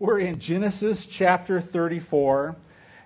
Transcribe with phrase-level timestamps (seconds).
[0.00, 2.54] We're in Genesis chapter 34,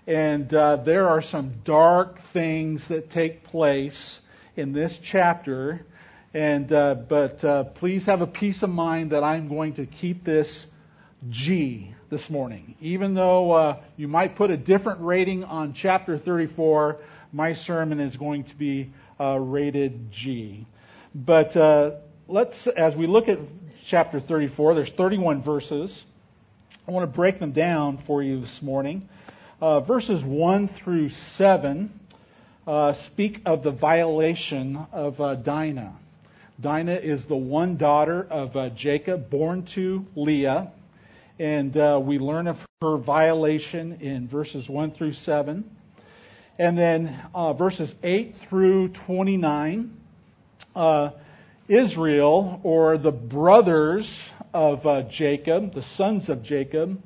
[0.06, 4.20] and uh, there are some dark things that take place
[4.56, 5.86] in this chapter.
[6.34, 10.22] And uh, but uh, please have a peace of mind that I'm going to keep
[10.22, 10.66] this
[11.30, 16.98] G this morning, even though uh, you might put a different rating on chapter 34.
[17.32, 20.66] My sermon is going to be uh, rated G.
[21.14, 21.92] But uh,
[22.28, 23.38] let's, as we look at
[23.86, 26.04] chapter 34, there's 31 verses.
[26.86, 29.08] I want to break them down for you this morning.
[29.60, 32.00] Uh, verses 1 through 7
[32.66, 35.94] uh, speak of the violation of uh, Dinah.
[36.60, 40.72] Dinah is the one daughter of uh, Jacob, born to Leah,
[41.38, 45.64] and uh, we learn of her violation in verses 1 through 7.
[46.58, 49.96] And then uh, verses 8 through 29,
[51.68, 54.12] Israel, or the brothers
[54.54, 57.02] of uh, Jacob, the sons of Jacob,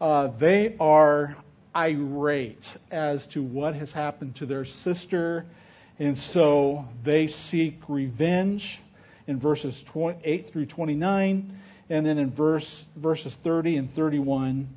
[0.00, 1.36] uh, they are
[1.74, 5.44] irate as to what has happened to their sister,
[5.98, 8.78] and so they seek revenge
[9.26, 11.58] in verses 8 through 29,
[11.90, 14.68] and then in verse verses 30 and 31,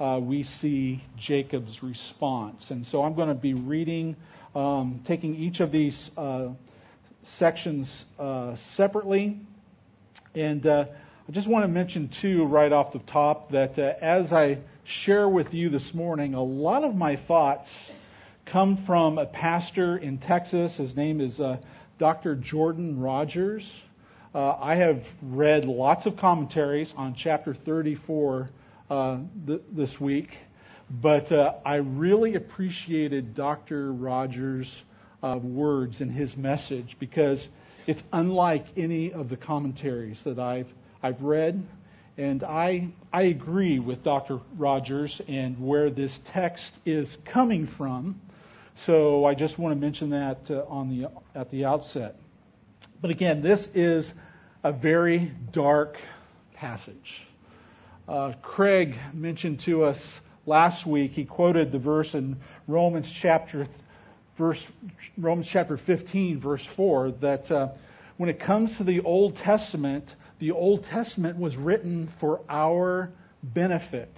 [0.00, 2.70] uh, we see Jacob's response.
[2.70, 4.16] And so I'm going to be reading,
[4.54, 6.48] um, taking each of these uh,
[7.22, 9.38] sections uh, separately,
[10.34, 10.84] and uh,
[11.30, 15.28] I just want to mention too, right off the top, that uh, as I share
[15.28, 17.70] with you this morning, a lot of my thoughts
[18.46, 20.74] come from a pastor in Texas.
[20.74, 21.58] His name is uh,
[22.00, 22.34] Dr.
[22.34, 23.64] Jordan Rogers.
[24.34, 28.50] Uh, I have read lots of commentaries on chapter 34
[28.90, 30.36] uh, th- this week,
[30.90, 33.92] but uh, I really appreciated Dr.
[33.92, 34.82] Rogers'
[35.22, 37.46] uh, words in his message because
[37.86, 40.66] it's unlike any of the commentaries that I've
[41.02, 41.66] I've read,
[42.18, 44.40] and I, I agree with Dr.
[44.58, 48.20] Rogers and where this text is coming from.
[48.84, 52.16] So I just want to mention that uh, on the, at the outset.
[53.00, 54.12] But again, this is
[54.62, 55.98] a very dark
[56.54, 57.22] passage.
[58.06, 59.98] Uh, Craig mentioned to us
[60.44, 62.36] last week, he quoted the verse in
[62.66, 63.66] Romans chapter
[64.36, 64.66] verse
[65.18, 67.68] Romans chapter 15 verse 4 that uh,
[68.16, 73.12] when it comes to the Old Testament, the Old Testament was written for our
[73.42, 74.10] benefit.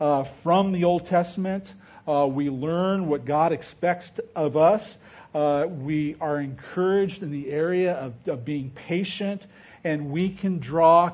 [0.00, 1.72] Uh, from the Old Testament,
[2.06, 4.96] uh, we learn what God expects of us.
[5.34, 9.44] Uh, we are encouraged in the area of, of being patient,
[9.82, 11.12] and we can draw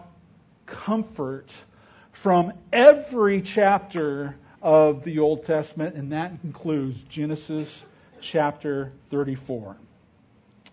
[0.67, 1.51] comfort
[2.13, 7.69] from every chapter of the Old Testament, and that includes Genesis
[8.21, 9.77] chapter 34.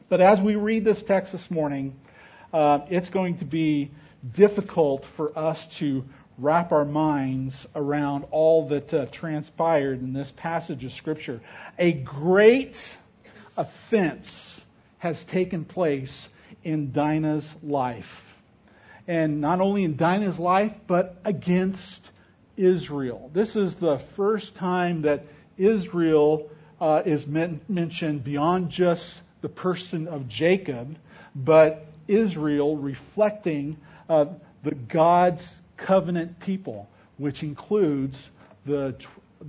[0.10, 1.96] But as we read this text this morning,
[2.54, 3.92] uh, it's going to be
[4.34, 6.04] difficult for us to
[6.38, 11.42] wrap our minds around all that uh, transpired in this passage of Scripture.
[11.78, 12.90] A great
[13.58, 14.60] offense
[15.00, 16.30] has taken place
[16.64, 18.24] in Dinah's life.
[19.08, 22.10] And not only in Dinah's life, but against
[22.56, 23.30] Israel.
[23.34, 25.26] This is the first time that
[25.58, 26.50] Israel
[26.80, 29.04] uh, is men- mentioned beyond just
[29.42, 30.98] the person of Jacob,
[31.36, 33.78] but Israel reflecting
[34.10, 34.26] uh,
[34.64, 35.48] the God's
[35.78, 38.18] covenant people, which includes
[38.66, 38.96] the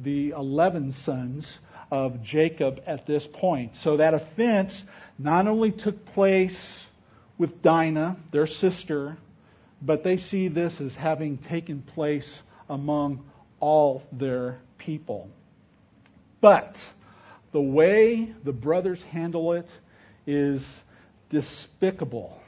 [0.04, 1.58] the eleven sons
[1.90, 3.74] of Jacob at this point.
[3.76, 4.84] So that offense
[5.18, 6.86] not only took place
[7.38, 9.16] with Dinah, their sister,
[9.82, 13.24] but they see this as having taken place among
[13.58, 15.28] all their people.
[16.40, 16.78] But
[17.52, 19.68] the way the brothers handle it
[20.26, 20.64] is
[21.30, 22.39] despicable.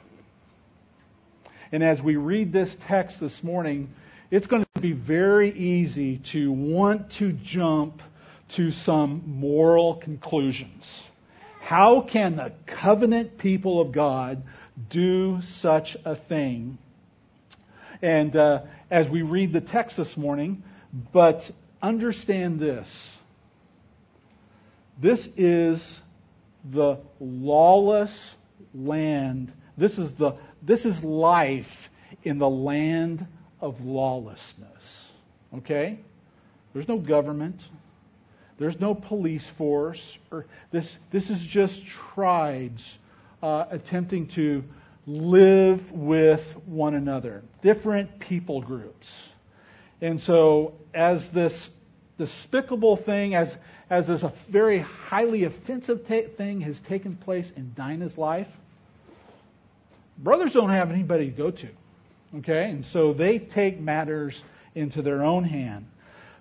[1.73, 3.89] And as we read this text this morning,
[4.29, 8.03] it's going to be very easy to want to jump
[8.49, 11.01] to some moral conclusions.
[11.61, 14.43] How can the covenant people of God
[14.91, 16.77] do such a thing?
[18.03, 20.61] And uh, as we read the text this morning,
[21.11, 21.49] but
[21.81, 22.87] understand this.
[25.01, 26.01] This is
[26.63, 28.15] the lawless
[28.75, 29.51] land.
[29.75, 31.89] This is the this is life
[32.23, 33.25] in the land
[33.61, 35.11] of lawlessness.
[35.57, 35.99] Okay?
[36.73, 37.61] There's no government.
[38.57, 40.17] There's no police force.
[40.31, 42.97] Or this, this is just tribes
[43.41, 44.63] uh, attempting to
[45.05, 49.29] live with one another, different people groups.
[50.01, 51.69] And so, as this
[52.17, 53.55] despicable thing, as,
[53.89, 58.47] as this very highly offensive ta- thing has taken place in Dinah's life,
[60.17, 61.69] brothers don't have anybody to go to.
[62.37, 62.69] Okay?
[62.69, 64.43] And so they take matters
[64.75, 65.87] into their own hand.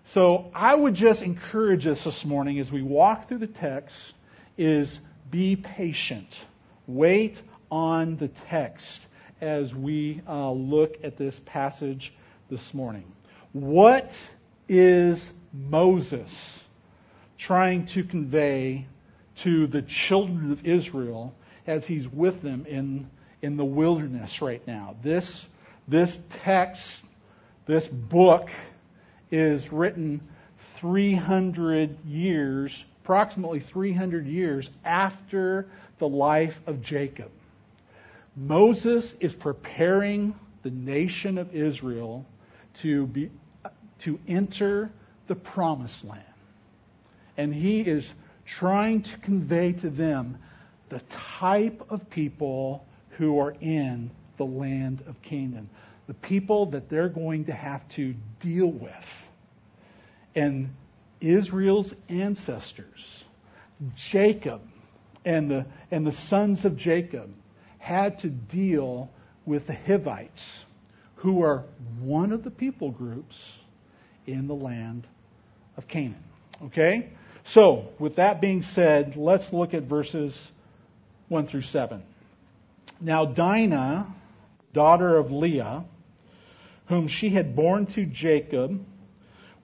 [0.07, 3.97] So I would just encourage us this morning as we walk through the text
[4.59, 4.99] is
[5.31, 6.29] be patient.
[6.87, 7.41] Wait
[7.71, 9.07] on the text
[9.41, 12.13] as we uh, look at this passage
[12.51, 13.05] this morning.
[13.53, 14.17] What
[14.69, 16.31] is Moses
[17.39, 18.87] trying to convey
[19.37, 21.35] to the children of Israel
[21.67, 23.11] as he's with them in,
[23.43, 24.97] in the wilderness right now?
[25.03, 25.47] This,
[25.89, 27.03] this text,
[27.67, 28.49] this book
[29.31, 30.21] is written
[30.77, 35.67] 300 years, approximately 300 years after
[35.99, 37.31] the life of Jacob.
[38.37, 42.25] Moses is preparing the nation of Israel
[42.81, 43.31] to be
[44.01, 44.91] to enter
[45.29, 46.23] the promised land.
[47.37, 48.09] And he is
[48.45, 50.39] trying to convey to them
[50.89, 51.01] the
[51.39, 55.69] type of people who are in the land of Canaan,
[56.07, 59.29] the people that they're going to have to deal with.
[60.35, 60.75] And
[61.21, 63.25] Israel's ancestors,
[63.95, 64.61] Jacob
[65.25, 67.33] and the, and the sons of Jacob,
[67.79, 69.11] had to deal
[69.45, 70.65] with the Hivites,
[71.17, 71.65] who are
[72.01, 73.53] one of the people groups
[74.27, 75.07] in the land
[75.77, 76.23] of Canaan.
[76.65, 77.11] Okay?
[77.45, 80.37] So, with that being said, let's look at verses
[81.29, 82.03] 1 through 7.
[83.03, 84.07] Now, Dinah,
[84.73, 85.85] daughter of Leah,
[86.87, 88.85] whom she had borne to Jacob,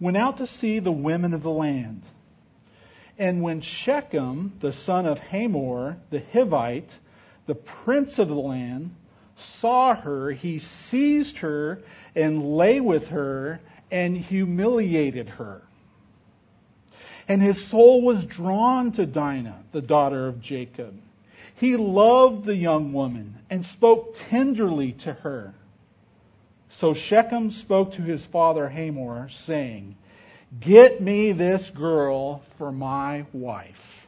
[0.01, 2.03] went out to see the women of the land.
[3.17, 6.91] And when Shechem, the son of Hamor, the Hivite,
[7.47, 8.95] the prince of the land,
[9.37, 11.81] saw her, he seized her
[12.17, 13.61] and lay with her
[13.91, 15.63] and humiliated her.
[17.29, 21.01] And his soul was drawn to Dinah, the daughter of Jacob.
[21.59, 25.55] He loved the young woman and spoke tenderly to her.
[26.71, 29.97] So Shechem spoke to his father Hamor, saying,
[30.61, 34.07] Get me this girl for my wife.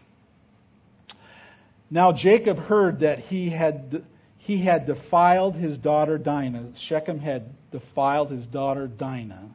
[1.90, 4.04] Now Jacob heard that he had,
[4.38, 6.76] he had defiled his daughter Dinah.
[6.76, 9.50] Shechem had defiled his daughter Dinah.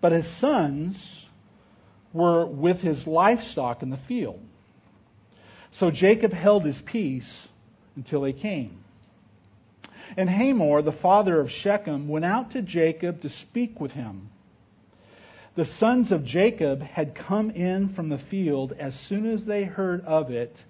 [0.00, 1.26] But his sons
[2.14, 4.40] were with his livestock in the field.
[5.72, 7.48] So Jacob held his peace
[7.96, 8.78] until they came.
[10.16, 14.28] And Hamor, the father of Shechem, went out to Jacob to speak with him.
[15.54, 20.04] The sons of Jacob had come in from the field as soon as they heard
[20.04, 20.62] of it,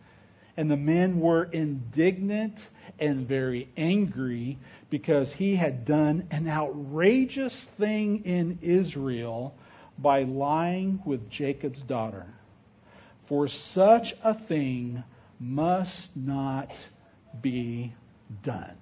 [0.57, 2.69] and the men were indignant
[2.99, 4.59] and very angry
[4.91, 9.55] because he had done an outrageous thing in Israel
[9.99, 12.27] by lying with Jacob's daughter.
[13.27, 15.03] For such a thing
[15.39, 16.71] must not
[17.41, 17.93] be
[18.43, 18.77] done.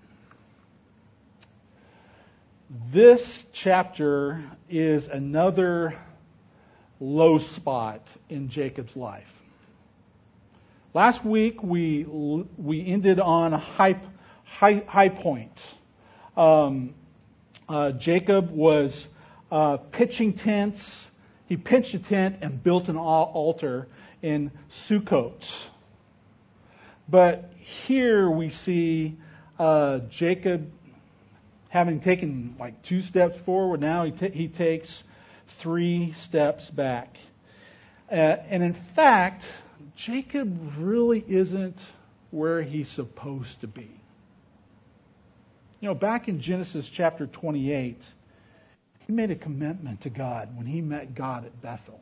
[2.93, 5.95] This chapter is another
[7.01, 9.33] low spot in Jacob's life.
[10.95, 14.01] Last week we we ended on a high
[14.45, 15.59] high, high point.
[16.37, 16.95] Um,
[17.69, 19.07] uh, Jacob was
[19.51, 21.09] uh, pitching tents.
[21.47, 23.89] He pitched a tent and built an altar
[24.23, 24.51] in
[24.89, 25.45] Sukkot.
[27.09, 29.17] But here we see
[29.59, 30.71] uh, Jacob
[31.71, 35.03] having taken like two steps forward, now he, t- he takes
[35.59, 37.17] three steps back.
[38.11, 39.47] Uh, and in fact,
[39.97, 41.79] Jacob really isn't
[42.31, 43.91] where he's supposed to be.
[45.81, 48.05] You know, back in Genesis chapter 28,
[49.07, 52.01] he made a commitment to God when he met God at Bethel.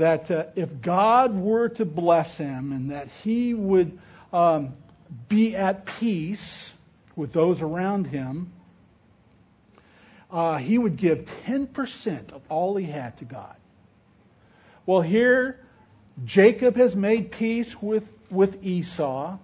[0.00, 3.98] That uh, if God were to bless him and that he would
[4.32, 4.72] um,
[5.28, 6.72] be at peace
[7.16, 8.50] with those around him,
[10.30, 13.54] uh, he would give 10% of all he had to God.
[14.86, 15.60] Well, here,
[16.24, 19.36] Jacob has made peace with, with Esau,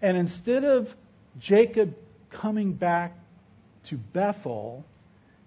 [0.00, 0.96] and instead of
[1.38, 1.94] Jacob
[2.30, 3.18] coming back
[3.88, 4.86] to Bethel,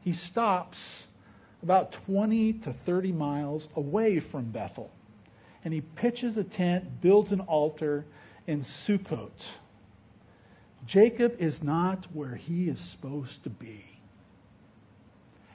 [0.02, 0.78] he stops
[1.66, 4.92] about 20 to 30 miles away from Bethel.
[5.64, 8.06] And he pitches a tent, builds an altar
[8.46, 9.32] in Sukkot.
[10.86, 13.84] Jacob is not where he is supposed to be.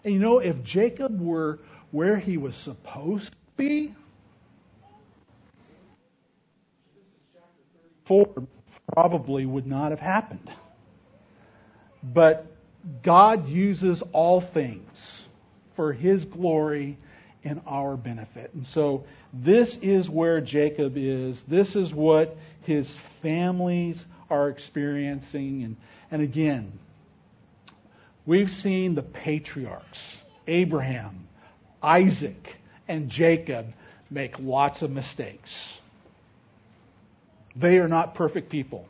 [0.03, 1.61] And you know, if Jacob were
[1.93, 3.95] where he was supposed to be,
[8.05, 8.27] four
[8.93, 10.51] probably would not have happened.
[12.03, 12.47] But
[13.05, 15.20] God uses all things
[15.81, 16.99] for his glory
[17.43, 18.51] and our benefit.
[18.53, 21.43] And so this is where Jacob is.
[21.49, 22.91] This is what his
[23.23, 25.63] families are experiencing.
[25.63, 25.77] And,
[26.11, 26.79] and again,
[28.27, 29.99] We've seen the patriarchs,
[30.47, 31.27] Abraham,
[31.83, 33.73] Isaac, and Jacob,
[34.11, 35.51] make lots of mistakes.
[37.57, 38.87] They are not perfect people.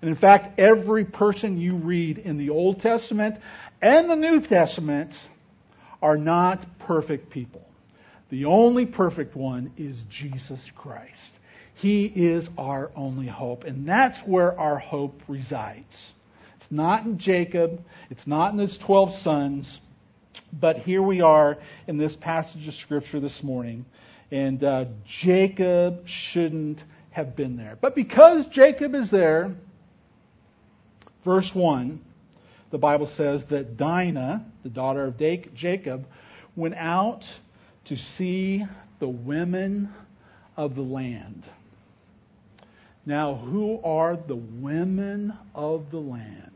[0.00, 3.40] And in fact, every person you read in the Old Testament
[3.80, 5.18] and the New Testament
[6.02, 7.66] are not perfect people.
[8.28, 11.30] The only perfect one is Jesus Christ.
[11.74, 16.12] He is our only hope, and that's where our hope resides.
[16.56, 19.78] It's not in Jacob, it's not in his 12 sons,
[20.52, 23.84] but here we are in this passage of Scripture this morning,
[24.30, 27.78] and uh, Jacob shouldn't have been there.
[27.80, 29.54] But because Jacob is there,
[31.24, 32.00] verse 1,
[32.70, 35.16] the Bible says that Dinah, the daughter of
[35.54, 36.06] Jacob,
[36.56, 37.26] went out
[37.86, 38.64] to see
[38.98, 39.92] the women
[40.56, 41.44] of the land.
[43.04, 46.50] Now, who are the women of the land?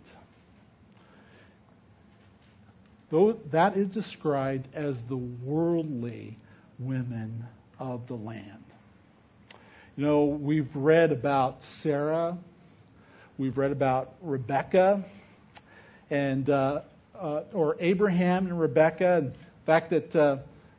[3.10, 6.36] Though that is described as the worldly
[6.78, 7.44] women
[7.78, 8.64] of the land.
[9.96, 12.36] You know, we've read about Sarah,
[13.38, 15.04] we've read about Rebecca,
[16.10, 16.80] and uh,
[17.18, 20.36] uh, or Abraham and Rebecca, and the fact that uh,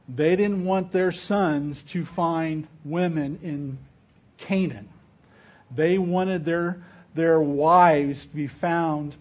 [0.10, 3.78] they didn't want their sons to find women in
[4.38, 4.90] Canaan.
[5.74, 6.84] They wanted their
[7.14, 9.16] their wives to be found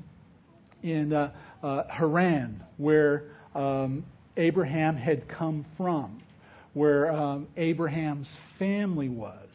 [0.83, 1.31] in uh,
[1.63, 3.25] uh, Haran, where
[3.55, 4.05] um,
[4.37, 6.21] Abraham had come from,
[6.73, 9.49] where um, Abraham's family was,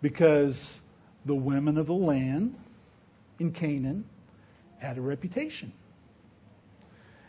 [0.00, 0.80] because
[1.26, 2.54] the women of the land
[3.38, 4.04] in Canaan
[4.82, 5.72] had a reputation.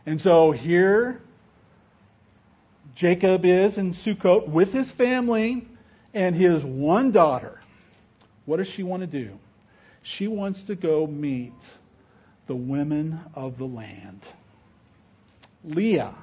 [0.06, 1.22] And so here
[2.96, 5.68] Jacob is in Sukkot with his family
[6.14, 7.62] and his one daughter.
[8.46, 9.38] What does she want to do?
[10.02, 11.54] She wants to go meet
[12.48, 14.22] the women of the land.
[15.64, 16.14] Leah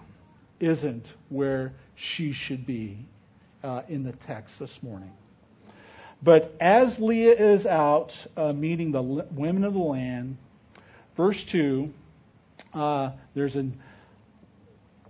[0.59, 2.99] isn't where she should be
[3.65, 5.13] uh, in the text this morning.
[6.23, 10.37] But as Leah is out uh, meeting the women of the land,
[11.21, 11.93] verse 2,
[12.73, 13.69] uh, there's a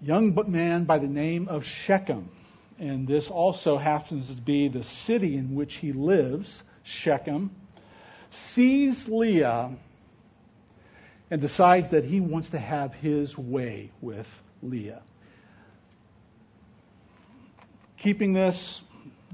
[0.03, 2.29] young man by the name of Shechem.
[2.81, 6.51] And this also happens to be the city in which he lives,
[6.83, 7.53] Shechem,
[8.33, 9.71] sees Leah
[11.31, 14.27] and decides that he wants to have his way with
[14.65, 15.03] Leah.
[17.99, 18.81] Keeping this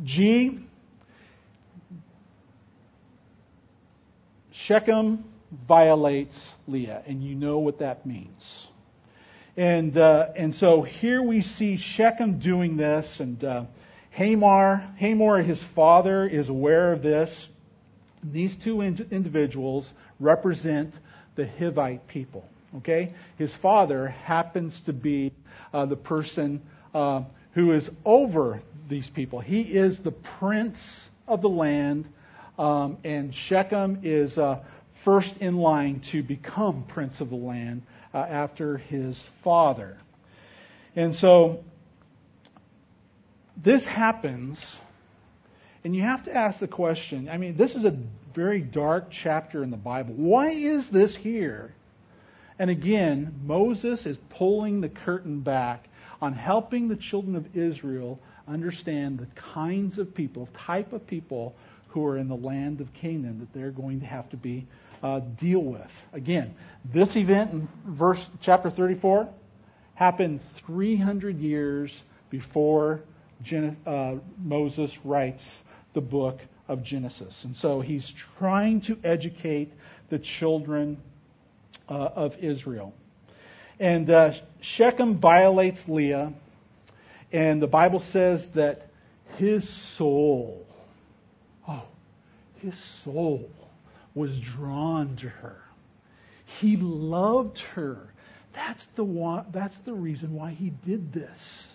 [0.04, 0.60] G,
[4.50, 6.36] Shechem violates
[6.66, 8.66] Leah, and you know what that means.
[9.56, 13.64] And uh, and so here we see Shechem doing this, and uh,
[14.10, 17.48] Hamor, Hamor, his father, is aware of this.
[18.22, 20.94] These two in- individuals represent
[21.36, 22.46] the Hivite people.
[22.78, 25.32] Okay, his father happens to be
[25.72, 26.60] uh, the person
[26.94, 27.22] uh,
[27.52, 29.40] who is over these people.
[29.40, 32.06] He is the prince of the land,
[32.58, 34.58] um, and Shechem is uh,
[35.06, 37.80] first in line to become prince of the land
[38.12, 39.96] uh, after his father.
[40.96, 41.62] And so
[43.56, 44.76] this happens,
[45.84, 47.28] and you have to ask the question.
[47.28, 47.96] I mean, this is a
[48.34, 50.12] very dark chapter in the Bible.
[50.14, 51.72] Why is this here?
[52.58, 55.86] And again, Moses is pulling the curtain back
[56.20, 61.54] on helping the children of Israel understand the kinds of people, type of people
[61.86, 64.66] who are in the land of Canaan that they're going to have to be
[65.02, 65.90] uh, deal with.
[66.12, 69.28] Again, this event in verse chapter 34
[69.94, 73.02] happened 300 years before
[73.42, 75.62] Gen- uh, Moses writes
[75.94, 77.44] the book of Genesis.
[77.44, 79.72] And so he's trying to educate
[80.08, 80.98] the children
[81.88, 82.92] uh, of Israel.
[83.78, 86.32] And uh, Shechem violates Leah,
[87.32, 88.88] and the Bible says that
[89.36, 90.66] his soul,
[91.68, 91.82] oh,
[92.56, 93.50] his soul
[94.16, 95.62] was drawn to her.
[96.46, 98.12] He loved her.
[98.52, 101.68] That's the that's the reason why he did this.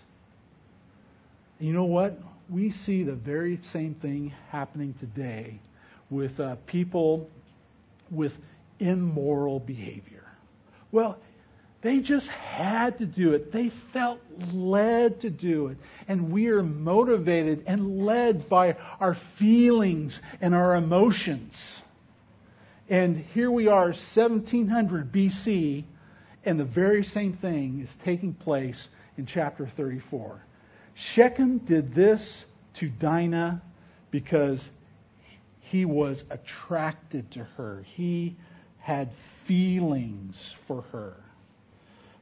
[1.60, 2.19] And you know what?
[2.51, 5.57] we see the very same thing happening today
[6.10, 7.29] with uh, people
[8.12, 8.38] with
[8.79, 10.25] immoral behavior.
[10.91, 11.17] Well,
[11.81, 13.51] they just had to do it.
[13.53, 14.19] They felt
[14.53, 15.77] led to do it.
[16.10, 21.55] And we are motivated and led by our feelings and our emotions.
[22.91, 25.86] And here we are, 1700 BC,
[26.43, 30.43] and the very same thing is taking place in chapter 34.
[30.93, 32.43] Shechem did this
[32.74, 33.62] to Dinah
[34.12, 34.69] because
[35.62, 37.86] he was attracted to her.
[37.95, 38.36] He
[38.79, 39.13] had
[39.45, 41.13] feelings for her.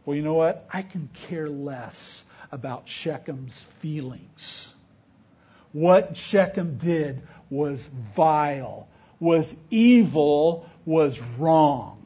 [0.05, 0.67] Well, you know what?
[0.71, 4.67] I can care less about Shechem's feelings.
[5.71, 8.87] What Shechem did was vile,
[9.19, 12.05] was evil, was wrong.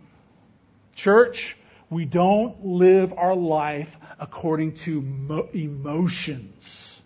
[0.96, 1.58] Church,
[1.90, 7.02] we don't live our life according to mo- emotions,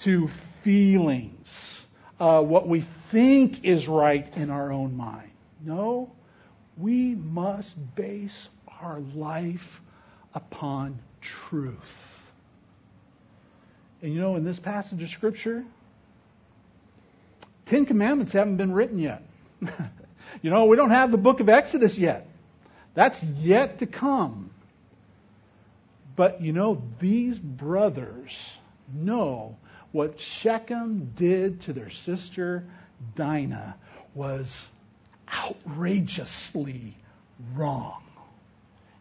[0.00, 0.28] to
[0.62, 1.82] feelings,
[2.18, 5.30] uh, what we think is right in our own mind.
[5.64, 6.10] No,
[6.76, 8.48] we must base
[8.80, 9.80] our life
[10.34, 11.76] upon truth.
[14.00, 15.64] And you know, in this passage of Scripture,
[17.66, 19.22] Ten Commandments haven't been written yet.
[20.42, 22.28] you know, we don't have the book of Exodus yet.
[22.94, 24.50] That's yet to come.
[26.14, 28.36] But you know, these brothers
[28.92, 29.56] know
[29.92, 32.64] what Shechem did to their sister
[33.14, 33.76] Dinah
[34.14, 34.66] was
[35.32, 36.96] outrageously
[37.54, 38.02] wrong.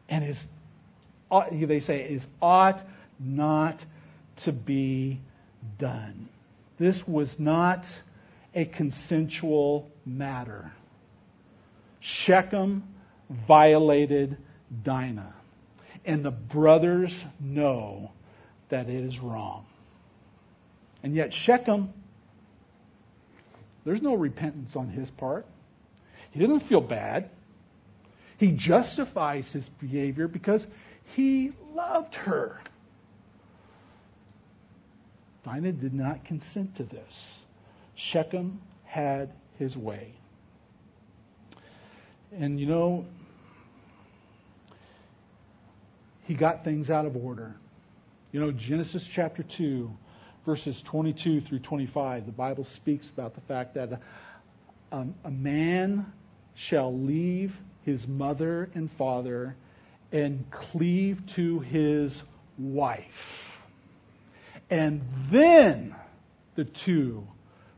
[0.09, 0.47] And is,
[1.51, 2.81] they say, is ought
[3.19, 3.83] not
[4.37, 5.19] to be
[5.77, 6.27] done.
[6.77, 7.85] This was not
[8.53, 10.71] a consensual matter.
[11.99, 12.83] Shechem
[13.47, 14.37] violated
[14.83, 15.33] Dinah.
[16.03, 18.11] And the brothers know
[18.69, 19.65] that it is wrong.
[21.03, 21.93] And yet, Shechem,
[23.85, 25.45] there's no repentance on his part.
[26.31, 27.29] He doesn't feel bad.
[28.37, 30.65] He justifies his behavior because
[31.15, 32.59] he loved her.
[35.43, 37.40] Dinah did not consent to this.
[38.01, 40.11] Shechem had his way.
[42.35, 43.05] And you know,
[46.23, 47.55] he got things out of order.
[48.31, 49.91] You know, Genesis chapter 2,
[50.45, 54.01] verses 22 through 25, the Bible speaks about the fact that
[54.91, 56.11] a, a man
[56.55, 57.55] shall leave
[57.85, 59.55] his mother and father
[60.11, 62.19] and cleave to his
[62.57, 63.59] wife.
[64.71, 65.95] And then
[66.55, 67.27] the two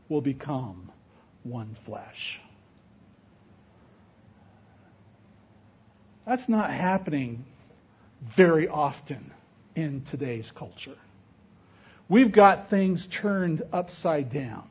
[0.08, 0.90] will become
[1.42, 2.40] one flesh.
[6.26, 7.44] That's not happening
[8.22, 9.30] very often
[9.74, 10.96] in today's culture.
[12.08, 14.64] We've got things turned upside down.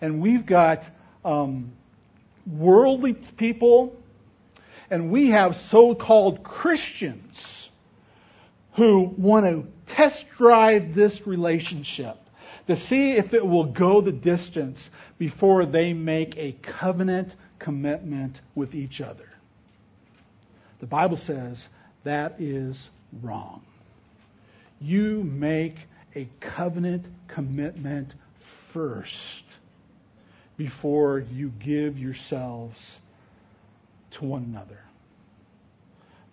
[0.00, 0.88] And we've got
[1.24, 1.72] um,
[2.46, 3.96] worldly people,
[4.90, 7.68] and we have so called Christians
[8.74, 12.16] who want to test drive this relationship
[12.66, 18.74] to see if it will go the distance before they make a covenant commitment with
[18.74, 19.28] each other.
[20.80, 21.68] The Bible says
[22.04, 23.62] that is wrong.
[24.80, 25.76] You make
[26.14, 28.14] a covenant commitment
[28.72, 29.44] first
[30.56, 32.98] before you give yourselves
[34.12, 34.78] to one another.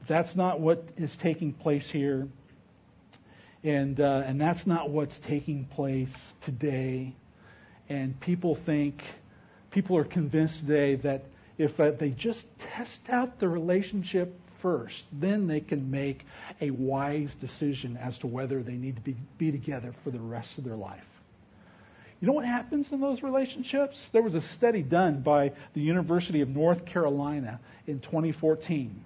[0.07, 2.27] That's not what is taking place here.
[3.63, 7.13] And, uh, and that's not what's taking place today.
[7.89, 9.03] And people think,
[9.71, 11.25] people are convinced today that
[11.57, 16.25] if uh, they just test out the relationship first, then they can make
[16.61, 20.57] a wise decision as to whether they need to be, be together for the rest
[20.57, 21.05] of their life.
[22.21, 23.97] You know what happens in those relationships?
[24.11, 29.03] There was a study done by the University of North Carolina in 2014.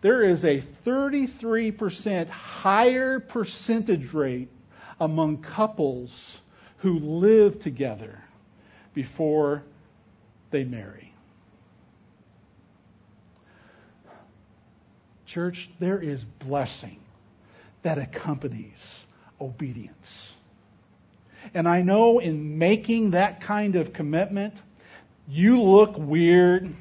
[0.00, 4.48] There is a 33% higher percentage rate
[5.00, 6.38] among couples
[6.78, 8.22] who live together
[8.94, 9.64] before
[10.50, 11.12] they marry.
[15.26, 17.00] Church, there is blessing
[17.82, 19.04] that accompanies
[19.40, 20.32] obedience.
[21.54, 24.62] And I know in making that kind of commitment,
[25.28, 26.74] you look weird.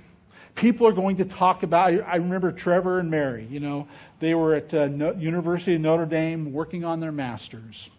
[0.57, 1.93] People are going to talk about.
[1.93, 3.47] I remember Trevor and Mary.
[3.49, 3.87] You know,
[4.19, 7.89] they were at uh, no, University of Notre Dame working on their masters.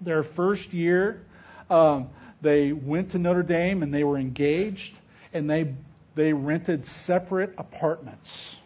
[0.00, 1.22] Their first year,
[1.70, 2.08] um,
[2.42, 4.92] they went to Notre Dame and they were engaged,
[5.32, 5.72] and they
[6.16, 8.56] they rented separate apartments.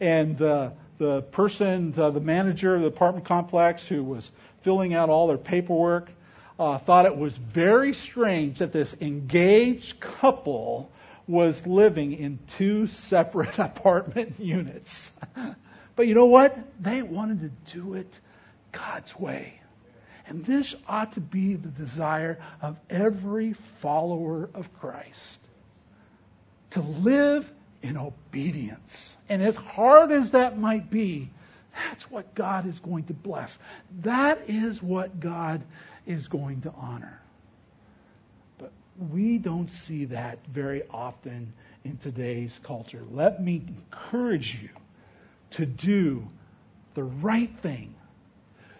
[0.00, 4.30] And uh, the person, uh, the manager of the apartment complex, who was
[4.62, 6.08] filling out all their paperwork,
[6.58, 10.90] uh, thought it was very strange that this engaged couple
[11.30, 15.12] was living in two separate apartment units.
[15.96, 16.58] but you know what?
[16.82, 18.18] They wanted to do it
[18.72, 19.60] God's way.
[20.26, 25.38] And this ought to be the desire of every follower of Christ
[26.70, 27.50] to live
[27.82, 29.16] in obedience.
[29.28, 31.30] And as hard as that might be,
[31.74, 33.56] that's what God is going to bless.
[34.02, 35.62] That is what God
[36.06, 37.19] is going to honor.
[39.08, 43.02] We don't see that very often in today's culture.
[43.10, 44.68] Let me encourage you
[45.52, 46.26] to do
[46.94, 47.94] the right thing,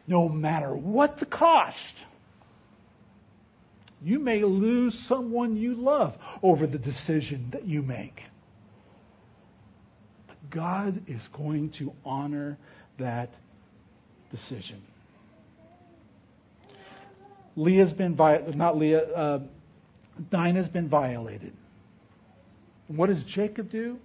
[0.06, 1.96] no matter what the cost.
[4.02, 8.22] You may lose someone you love over the decision that you make.
[10.26, 12.58] But God is going to honor
[12.98, 13.32] that
[14.30, 14.82] decision.
[17.56, 19.40] Leah's been not Leah, uh,
[20.28, 21.52] Dinah's been violated.
[22.88, 23.98] And what does Jacob do?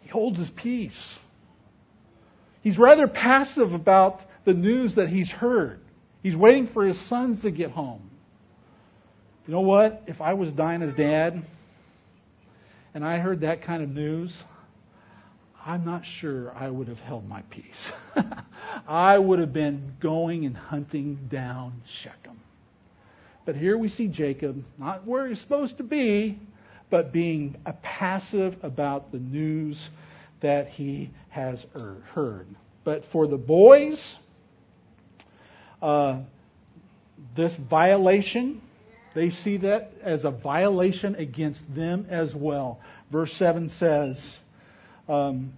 [0.00, 1.18] He holds his peace.
[2.62, 5.80] He's rather passive about the news that he's heard.
[6.22, 8.10] He's waiting for his sons to get home.
[9.46, 10.04] You know what?
[10.06, 11.42] If I was Dinah's dad
[12.94, 14.36] and I heard that kind of news,
[15.64, 17.92] I'm not sure I would have held my peace.
[18.88, 22.38] I would have been going and hunting down Shechem.
[23.44, 26.38] But here we see Jacob, not where he's supposed to be,
[26.90, 29.88] but being passive about the news
[30.40, 32.46] that he has er, heard.
[32.84, 34.18] But for the boys,
[35.80, 36.18] uh,
[37.34, 38.60] this violation,
[39.14, 42.80] they see that as a violation against them as well.
[43.10, 44.38] Verse 7 says,
[45.08, 45.52] um,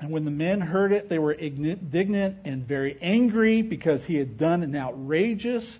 [0.00, 4.38] and when the men heard it, they were indignant and very angry because he had
[4.38, 5.78] done an outrageous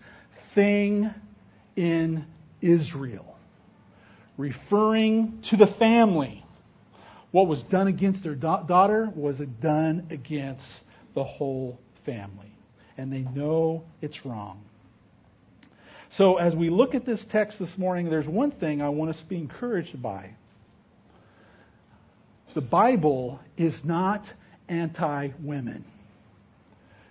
[0.55, 1.13] thing
[1.77, 2.25] in
[2.61, 3.37] Israel,
[4.37, 6.45] referring to the family.
[7.31, 10.67] What was done against their da- daughter was done against
[11.15, 12.53] the whole family.
[12.97, 14.61] And they know it's wrong.
[16.11, 19.21] So, as we look at this text this morning, there's one thing I want us
[19.21, 20.31] to be encouraged by.
[22.55, 24.33] The Bible is not
[24.69, 25.85] anti women.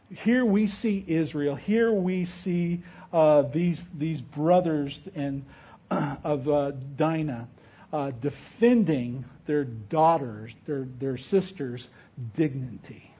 [0.10, 1.56] Here we see Israel.
[1.56, 2.82] Here we see
[3.14, 5.46] uh, these these brothers and
[5.92, 7.48] of uh, Dinah
[7.94, 11.88] uh, defending their daughters, their their sisters'
[12.36, 13.12] dignity.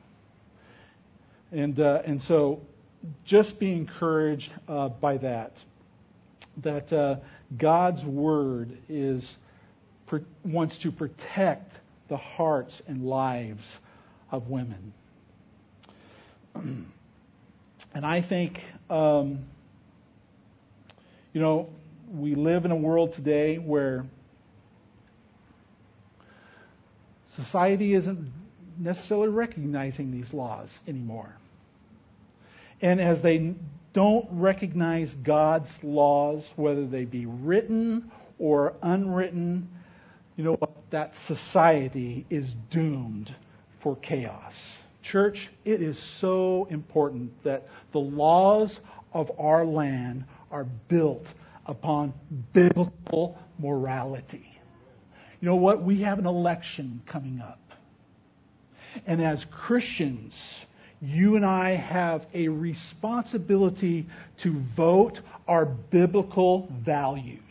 [1.52, 2.62] And uh, and so,
[3.24, 5.54] just be encouraged uh, by that.
[6.64, 7.22] That
[7.56, 9.38] God's word is
[10.44, 13.66] wants to protect the hearts and lives
[14.32, 14.94] of women.
[17.94, 19.40] And I think, um,
[21.38, 21.70] you know,
[22.12, 24.08] we live in a world today where
[27.36, 28.32] society isn't
[28.80, 31.32] necessarily recognizing these laws anymore.
[32.82, 33.54] And as they
[33.94, 39.70] don't recognize God's laws, whether they be written or unwritten,
[40.38, 40.72] you know what?
[40.90, 43.32] That society is doomed
[43.82, 44.80] for chaos.
[45.04, 48.80] Church, it is so important that the laws
[49.14, 51.32] of our land are built
[51.66, 52.14] upon
[52.54, 54.60] biblical morality.
[55.42, 55.84] You know what?
[55.84, 57.60] We have an election coming up.
[59.06, 60.34] And as Christians,
[61.02, 64.08] you and I have a responsibility
[64.40, 67.42] to vote our biblical values.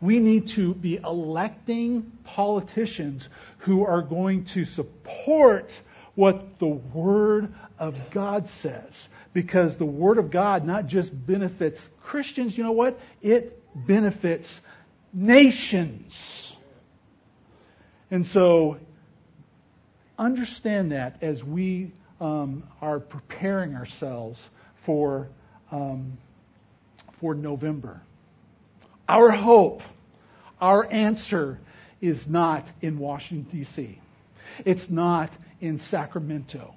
[0.00, 3.28] We need to be electing politicians
[3.58, 5.70] who are going to support
[6.14, 9.08] what the Word of God says.
[9.32, 12.98] Because the Word of God not just benefits Christians, you know what?
[13.22, 14.60] It benefits
[15.12, 16.52] nations.
[18.10, 18.78] And so,
[20.18, 24.40] understand that as we um, are preparing ourselves
[24.82, 25.28] for,
[25.72, 26.18] um,
[27.20, 28.02] for November.
[29.08, 29.82] Our hope,
[30.60, 31.58] our answer
[32.00, 33.98] is not in Washington, D.C.
[34.64, 36.74] It's not in Sacramento.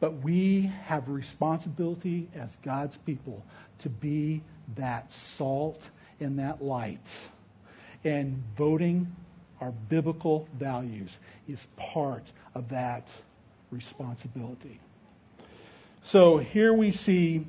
[0.00, 3.44] But we have responsibility as God's people
[3.80, 4.42] to be
[4.76, 7.06] that salt and that light.
[8.02, 9.14] And voting
[9.60, 11.10] our biblical values
[11.46, 13.12] is part of that
[13.70, 14.80] responsibility.
[16.04, 17.46] So here we see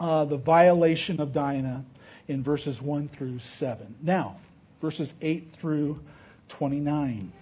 [0.00, 1.84] uh, the violation of Dinah
[2.28, 3.94] in verses 1 through 7.
[4.02, 4.38] Now,
[4.80, 6.00] verses 8 through
[6.48, 7.32] 29.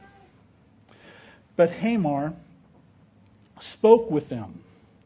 [1.54, 2.34] But Hamor
[3.60, 4.60] spoke with them,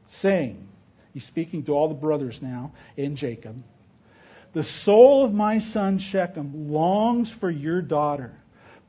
[0.09, 0.67] saying,
[1.13, 3.63] He's speaking to all the brothers now in Jacob.
[4.53, 8.33] The soul of my son Shechem longs for your daughter.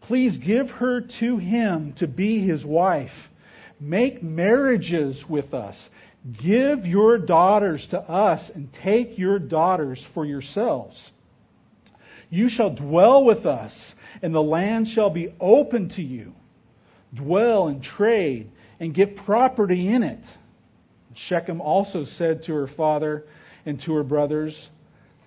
[0.01, 3.29] Please give her to him to be his wife.
[3.79, 5.89] Make marriages with us
[6.31, 11.11] Give your daughters to us and take your daughters for yourselves.
[12.29, 16.33] You shall dwell with us, and the land shall be open to you.
[17.13, 20.23] Dwell and trade and get property in it.
[21.13, 23.25] Shechem also said to her father
[23.63, 24.69] and to her brothers,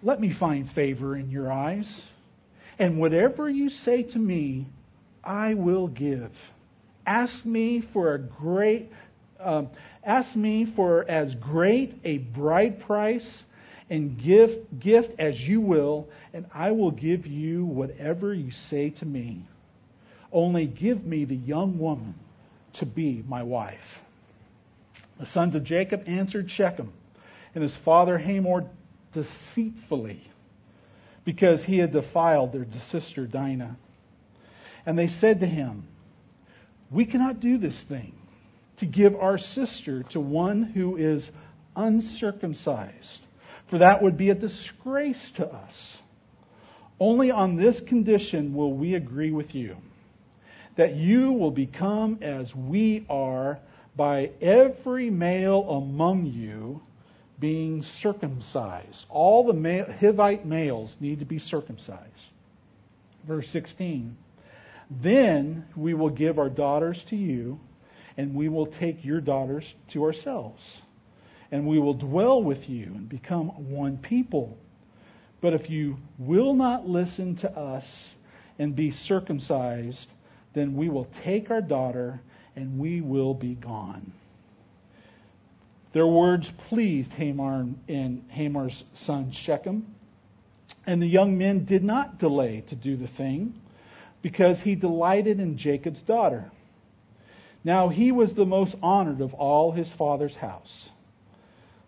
[0.02, 1.86] Let me find favor in your eyes,
[2.80, 4.66] and whatever you say to me,
[5.22, 6.32] I will give.
[7.06, 8.92] Ask me for a great
[9.38, 9.68] um,
[10.02, 13.44] ask me for as great a bride price
[13.90, 19.06] and gift, gift as you will, and I will give you whatever you say to
[19.06, 19.42] me.
[20.32, 22.14] Only give me the young woman
[22.74, 24.02] to be my wife.
[25.18, 26.92] The sons of Jacob answered Shechem
[27.54, 28.66] and his father Hamor
[29.12, 30.22] deceitfully
[31.24, 33.76] because he had defiled their sister Dinah.
[34.86, 35.86] And they said to him,
[36.90, 38.12] We cannot do this thing
[38.78, 41.30] to give our sister to one who is
[41.76, 43.20] uncircumcised,
[43.68, 45.96] for that would be a disgrace to us.
[47.00, 49.76] Only on this condition will we agree with you,
[50.76, 53.58] that you will become as we are
[53.96, 56.80] by every male among you
[57.38, 59.04] being circumcised.
[59.08, 62.28] All the male, Hivite males need to be circumcised.
[63.26, 64.16] Verse 16.
[64.90, 67.58] Then we will give our daughters to you,
[68.16, 70.62] and we will take your daughters to ourselves.
[71.50, 74.58] And we will dwell with you and become one people.
[75.40, 77.86] But if you will not listen to us
[78.58, 80.08] and be circumcised,
[80.54, 82.20] then we will take our daughter
[82.56, 84.12] and we will be gone.
[85.92, 89.86] Their words pleased Hamor and Hamor's son Shechem.
[90.86, 93.54] And the young men did not delay to do the thing
[94.22, 96.50] because he delighted in Jacob's daughter.
[97.62, 100.88] Now he was the most honored of all his father's house.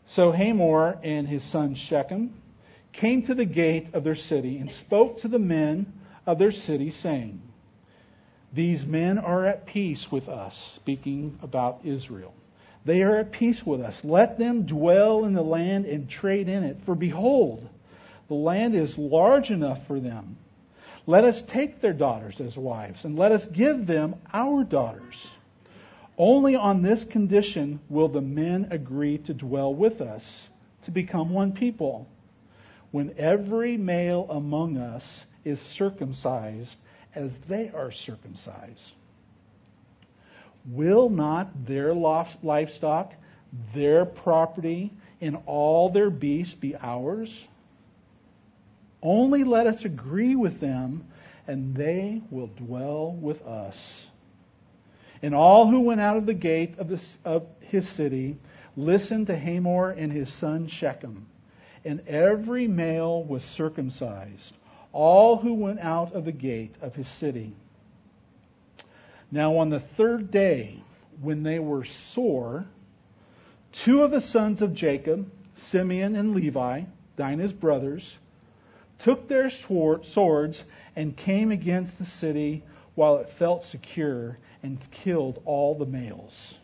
[0.07, 2.35] So Hamor and his son Shechem
[2.93, 5.93] came to the gate of their city and spoke to the men
[6.27, 7.43] of their city, saying,
[8.53, 12.33] These men are at peace with us, speaking about Israel.
[12.85, 14.05] They are at peace with us.
[14.05, 16.79] Let them dwell in the land and trade in it.
[16.85, 17.69] For behold,
[18.29, 20.37] the land is large enough for them.
[21.07, 25.27] Let us take their daughters as wives, and let us give them our daughters.
[26.19, 30.49] Only on this condition will the men agree to dwell with us,
[30.85, 32.09] to become one people.
[32.91, 36.77] When every male among us is circumcised
[37.17, 38.93] as they are circumcised
[40.69, 43.15] Will not their livestock,
[43.73, 47.47] their property, and all their beasts be ours?
[49.03, 51.05] Only let us agree with them,
[51.47, 54.07] and they will dwell with us.
[55.23, 58.37] And all who went out of the gate of, of his city
[58.77, 61.27] listened to Hamor and his son Shechem.
[61.85, 64.53] And every male was circumcised,
[64.97, 67.53] all who went out of the gate of his city.
[69.31, 70.81] Now, on the third day,
[71.21, 72.65] when they were sore,
[73.73, 76.85] two of the sons of Jacob, Simeon and Levi,
[77.19, 78.17] Dinah's brothers,
[78.99, 80.65] took their swords
[80.97, 82.63] and came against the city
[82.95, 86.55] while it felt secure and killed all the males.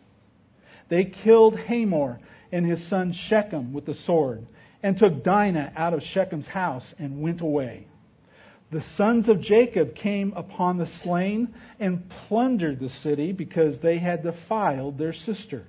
[0.89, 2.19] They killed Hamor
[2.51, 4.47] and his son Shechem with the sword
[4.81, 7.85] and took Dinah out of Shechem's house and went away
[8.73, 14.23] the sons of Jacob came upon the slain and plundered the city because they had
[14.23, 15.63] defiled their sister.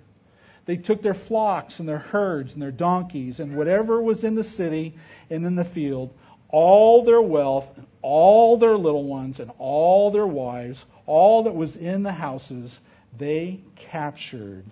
[0.65, 4.43] They took their flocks and their herds and their donkeys and whatever was in the
[4.43, 4.95] city
[5.29, 6.15] and in the field,
[6.49, 11.77] all their wealth, and all their little ones, and all their wives, all that was
[11.77, 12.79] in the houses,
[13.19, 14.65] they captured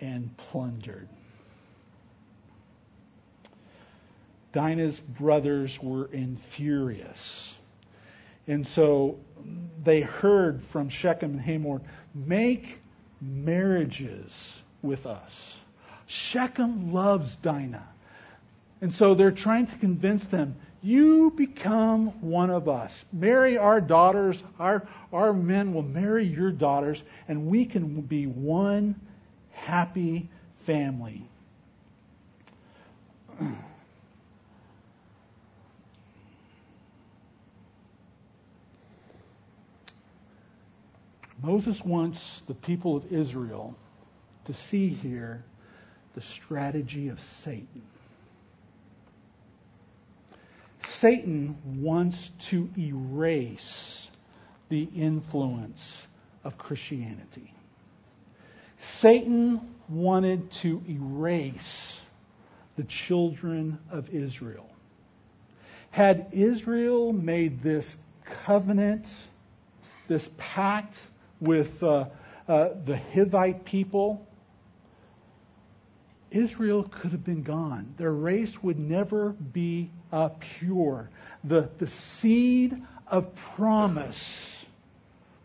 [0.00, 1.08] and plundered.
[4.58, 7.54] Dinah's brothers were infurious.
[8.48, 9.16] And so
[9.84, 11.80] they heard from Shechem and Hamor,
[12.12, 12.80] make
[13.20, 15.58] marriages with us.
[16.08, 17.86] Shechem loves Dinah.
[18.80, 23.04] And so they're trying to convince them, you become one of us.
[23.12, 24.42] Marry our daughters.
[24.58, 28.96] Our, our men will marry your daughters, and we can be one
[29.52, 30.28] happy
[30.66, 31.22] family.
[41.42, 43.76] Moses wants the people of Israel
[44.46, 45.44] to see here
[46.14, 47.82] the strategy of Satan.
[51.00, 54.08] Satan wants to erase
[54.68, 56.06] the influence
[56.42, 57.52] of Christianity.
[59.00, 62.00] Satan wanted to erase
[62.76, 64.68] the children of Israel.
[65.90, 67.96] Had Israel made this
[68.44, 69.08] covenant,
[70.08, 70.96] this pact
[71.40, 72.06] with uh,
[72.48, 74.26] uh, the Hivite people,
[76.30, 77.94] Israel could have been gone.
[77.96, 81.08] Their race would never be uh, pure.
[81.44, 84.64] The, the seed of promise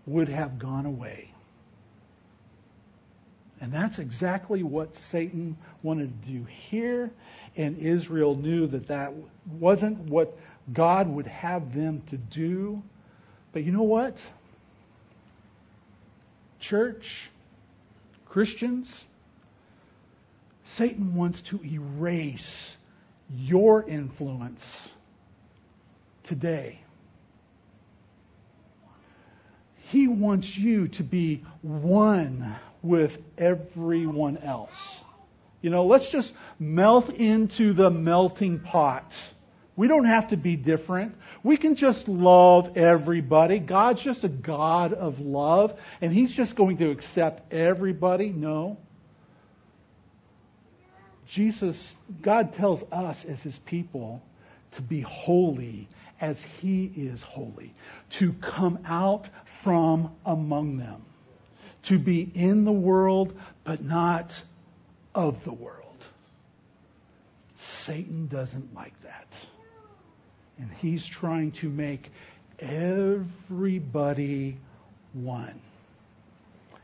[0.05, 1.29] would have gone away.
[3.61, 7.11] And that's exactly what Satan wanted to do here.
[7.55, 9.13] And Israel knew that that
[9.57, 10.37] wasn't what
[10.73, 12.83] God would have them to do.
[13.53, 14.21] But you know what?
[16.73, 17.29] Church,
[18.25, 19.05] Christians,
[20.63, 22.75] Satan wants to erase
[23.29, 24.65] your influence
[26.23, 26.79] today.
[29.89, 34.73] He wants you to be one with everyone else.
[35.61, 39.13] You know, let's just melt into the melting pot.
[39.75, 41.15] We don't have to be different.
[41.41, 43.57] We can just love everybody.
[43.59, 48.29] God's just a God of love, and He's just going to accept everybody.
[48.29, 48.77] No.
[51.27, 54.21] Jesus, God tells us as His people
[54.71, 55.87] to be holy
[56.21, 57.73] as He is holy,
[58.11, 59.27] to come out
[59.61, 61.01] from among them,
[61.83, 64.39] to be in the world, but not
[65.15, 65.79] of the world.
[67.57, 69.35] Satan doesn't like that.
[70.59, 72.11] And he's trying to make
[72.59, 74.57] everybody
[75.13, 75.59] one.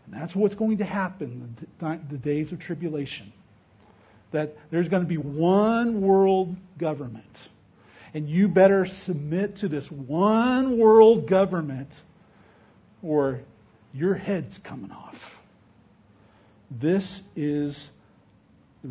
[0.06, 3.32] And that's what's going to happen the, the days of tribulation.
[4.32, 7.50] That there's going to be one world government.
[8.14, 11.92] And you better submit to this one world government
[13.04, 13.42] or
[13.94, 15.38] your head's coming off.
[16.72, 17.90] This is
[18.84, 18.90] the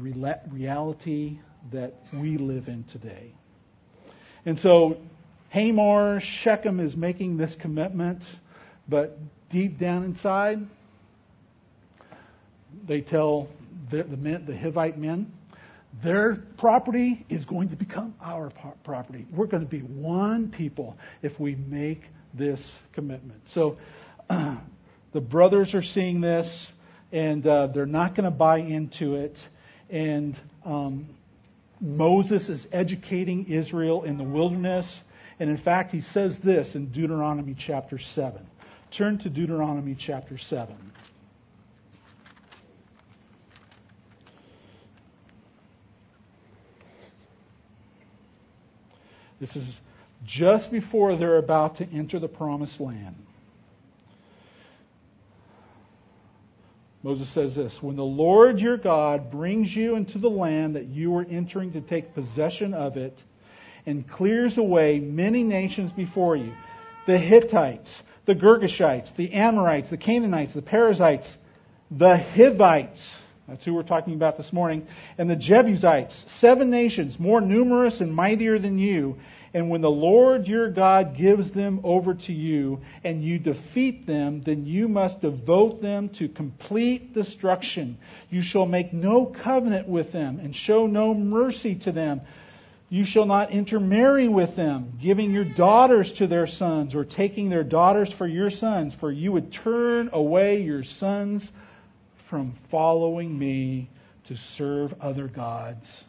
[0.50, 1.38] reality
[1.70, 3.32] that we live in today.
[4.46, 4.98] And so
[5.50, 8.24] Hamor, Shechem is making this commitment,
[8.88, 10.66] but deep down inside,
[12.86, 13.48] they tell
[13.90, 15.32] the, the, men, the Hivite men,
[16.02, 18.50] their property is going to become our
[18.84, 19.26] property.
[19.32, 22.02] We're going to be one people if we make
[22.34, 22.60] this
[22.92, 23.48] commitment.
[23.48, 23.78] So
[24.28, 24.56] uh,
[25.12, 26.68] the brothers are seeing this,
[27.10, 29.42] and uh, they're not going to buy into it.
[29.90, 31.08] And um,
[31.80, 35.00] Moses is educating Israel in the wilderness.
[35.40, 38.44] And in fact, he says this in Deuteronomy chapter 7.
[38.90, 40.74] Turn to Deuteronomy chapter 7.
[49.40, 49.64] This is
[50.24, 53.14] just before they're about to enter the promised land.
[57.08, 61.16] Moses says this When the Lord your God brings you into the land that you
[61.16, 63.18] are entering to take possession of it,
[63.86, 66.52] and clears away many nations before you
[67.06, 67.90] the Hittites,
[68.26, 71.34] the Girgashites, the Amorites, the Canaanites, the Perizzites,
[71.90, 73.00] the Hivites,
[73.48, 78.14] that's who we're talking about this morning, and the Jebusites, seven nations more numerous and
[78.14, 79.16] mightier than you,
[79.54, 84.42] and when the Lord your God gives them over to you and you defeat them,
[84.42, 87.96] then you must devote them to complete destruction.
[88.28, 92.20] You shall make no covenant with them and show no mercy to them.
[92.90, 97.64] You shall not intermarry with them, giving your daughters to their sons or taking their
[97.64, 101.50] daughters for your sons, for you would turn away your sons
[102.28, 103.88] from following me
[104.24, 106.04] to serve other gods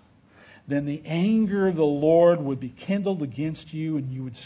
[0.70, 4.38] then the anger of the Lord would be kindled against you and you would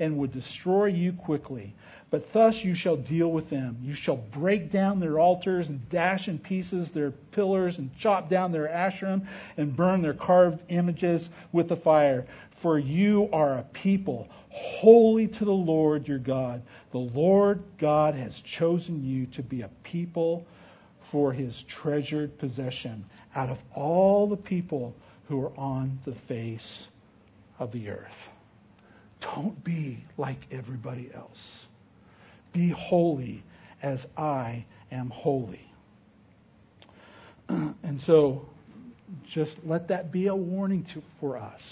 [0.00, 1.72] and would destroy you quickly.
[2.10, 3.78] But thus you shall deal with them.
[3.80, 8.50] You shall break down their altars and dash in pieces their pillars and chop down
[8.50, 12.26] their asherim and burn their carved images with the fire.
[12.56, 16.62] For you are a people holy to the Lord your God.
[16.90, 20.44] The Lord God has chosen you to be a people
[21.10, 24.94] for his treasured possession out of all the people
[25.28, 26.88] who are on the face
[27.58, 28.28] of the earth.
[29.20, 31.40] Don't be like everybody else.
[32.52, 33.42] Be holy
[33.82, 35.64] as I am holy.
[37.82, 38.46] And so,
[39.26, 41.62] just let that be a warning to, for us.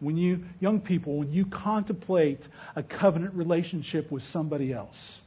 [0.00, 5.20] When you, young people, when you contemplate a covenant relationship with somebody else,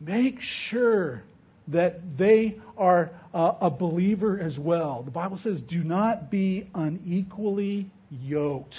[0.00, 1.22] make sure
[1.68, 5.02] that they are uh, a believer as well.
[5.02, 8.76] The Bible says, do not be unequally yoked.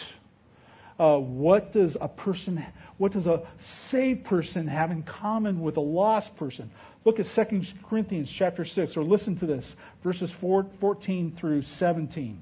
[0.97, 2.63] Uh, what does a person,
[2.97, 6.69] what does a saved person have in common with a lost person?
[7.03, 12.41] Look at 2 Corinthians chapter 6, or listen to this, verses 4, 14 through 17.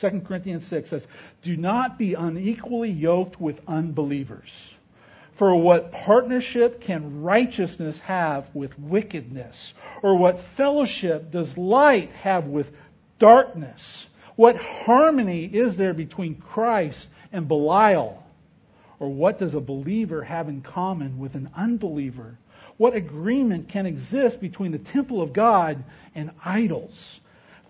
[0.00, 1.06] 2 Corinthians 6 says,
[1.42, 4.74] Do not be unequally yoked with unbelievers.
[5.36, 9.72] For what partnership can righteousness have with wickedness?
[10.02, 12.70] Or what fellowship does light have with
[13.18, 14.06] darkness?
[14.36, 18.22] What harmony is there between Christ and Belial?
[19.00, 22.38] Or what does a believer have in common with an unbeliever?
[22.76, 25.82] What agreement can exist between the temple of God
[26.14, 27.20] and idols?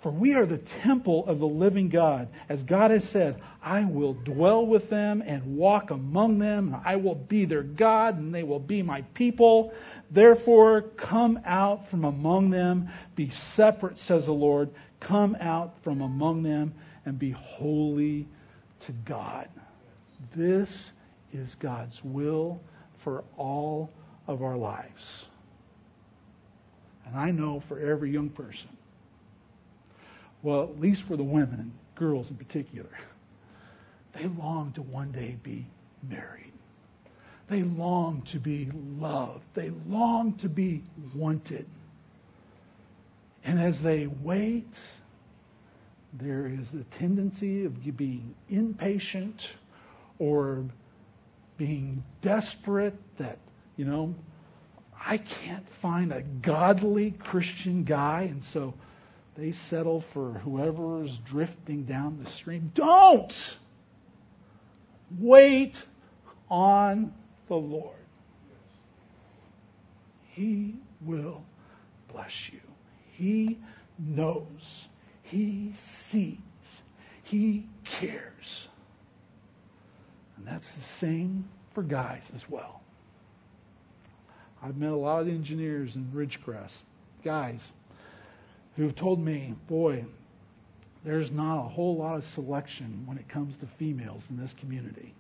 [0.03, 2.29] For we are the temple of the living God.
[2.49, 6.75] As God has said, I will dwell with them and walk among them.
[6.75, 9.73] And I will be their God and they will be my people.
[10.11, 12.89] Therefore, come out from among them.
[13.15, 14.71] Be separate, says the Lord.
[14.99, 16.75] Come out from among them
[17.07, 18.27] and be holy
[18.81, 19.49] to God.
[20.35, 20.91] This
[21.33, 22.61] is God's will
[23.05, 23.89] for all
[24.27, 25.27] of our lives.
[27.07, 28.69] And I know for every young person,
[30.43, 32.91] well, at least for the women and girls in particular,
[34.13, 35.67] they long to one day be
[36.09, 36.53] married.
[37.49, 39.45] They long to be loved.
[39.55, 40.83] They long to be
[41.15, 41.67] wanted.
[43.45, 44.79] And as they wait,
[46.15, 49.49] there is a tendency of being impatient
[50.19, 50.65] or
[51.57, 53.39] being desperate that,
[53.77, 54.15] you know,
[55.05, 58.75] I can't find a godly Christian guy, and so
[59.37, 62.71] they settle for whoever is drifting down the stream.
[62.75, 63.35] Don't!
[65.19, 65.83] Wait
[66.51, 67.13] on
[67.49, 67.97] the Lord.
[70.29, 71.45] He will
[72.13, 72.61] bless you.
[73.13, 73.59] He
[73.99, 74.87] knows.
[75.23, 76.39] He sees.
[77.23, 78.69] He cares.
[80.37, 82.81] And that's the same for guys as well.
[84.63, 86.71] I've met a lot of engineers in Ridgecrest,
[87.25, 87.73] guys,
[88.77, 90.05] who've told me, boy,
[91.05, 95.15] there's not a whole lot of selection when it comes to females in this community.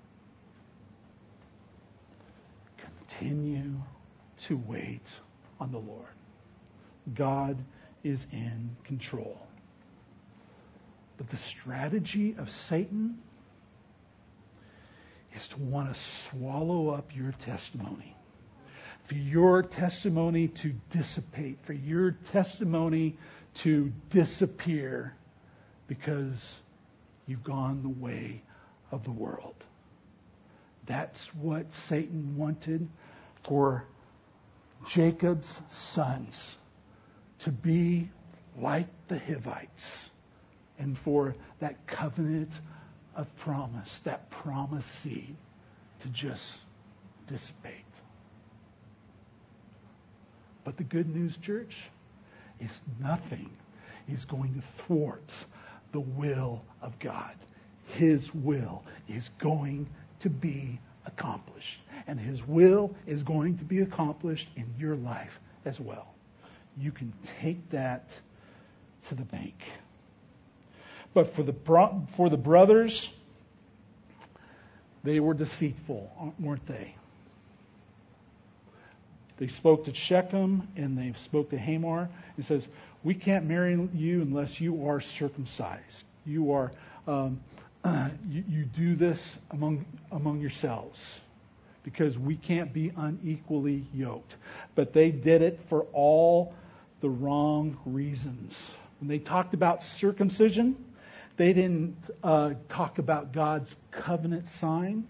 [2.79, 3.75] Continue
[4.47, 5.07] to wait
[5.61, 6.07] on the Lord.
[7.15, 7.59] God
[8.05, 9.39] is in control.
[11.19, 13.19] But the strategy of Satan
[15.35, 16.01] is to want to
[16.31, 18.17] swallow up your testimony.
[19.05, 23.19] For your testimony to dissipate, for your testimony
[23.55, 25.15] to disappear
[25.87, 26.57] because
[27.27, 28.43] you've gone the way
[28.91, 29.55] of the world.
[30.87, 32.89] That's what Satan wanted
[33.45, 33.85] for
[34.87, 36.57] Jacob's sons
[37.41, 38.09] to be
[38.59, 40.11] like the Hivites
[40.79, 42.53] and for that covenant
[43.15, 45.37] of promise, that promised seed
[46.01, 46.59] to just
[47.29, 47.85] dissipate.
[50.65, 51.75] But the good news, church,
[52.63, 53.51] is nothing
[54.13, 55.33] is going to thwart
[55.93, 57.35] the will of God.
[57.87, 59.87] His will is going
[60.21, 61.81] to be accomplished.
[62.07, 66.15] And His will is going to be accomplished in your life as well.
[66.79, 68.09] You can take that
[69.09, 69.55] to the bank.
[71.15, 71.53] But for the,
[72.17, 73.11] for the brothers,
[75.05, 76.95] they were deceitful, weren't they?
[79.39, 82.09] They spoke to Shechem and they spoke to Hamor.
[82.39, 82.67] It says,
[83.03, 86.05] We can't marry you unless you are circumcised.
[86.25, 86.73] You are,
[87.07, 87.41] um,
[87.85, 91.21] uh, you, you do this among, among yourselves
[91.83, 94.37] because we can't be unequally yoked.
[94.75, 96.55] But they did it for all
[97.01, 98.57] the wrong reasons.
[99.01, 100.77] When they talked about circumcision,
[101.37, 105.07] they didn't uh, talk about God's covenant sign.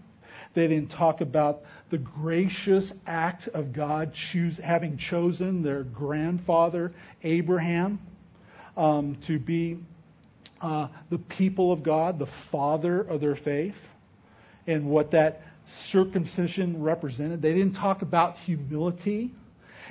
[0.53, 6.93] They didn't talk about the gracious act of God choose, having chosen their grandfather,
[7.23, 7.99] Abraham,
[8.77, 9.79] um, to be
[10.61, 13.79] uh, the people of God, the father of their faith,
[14.67, 17.41] and what that circumcision represented.
[17.41, 19.31] They didn't talk about humility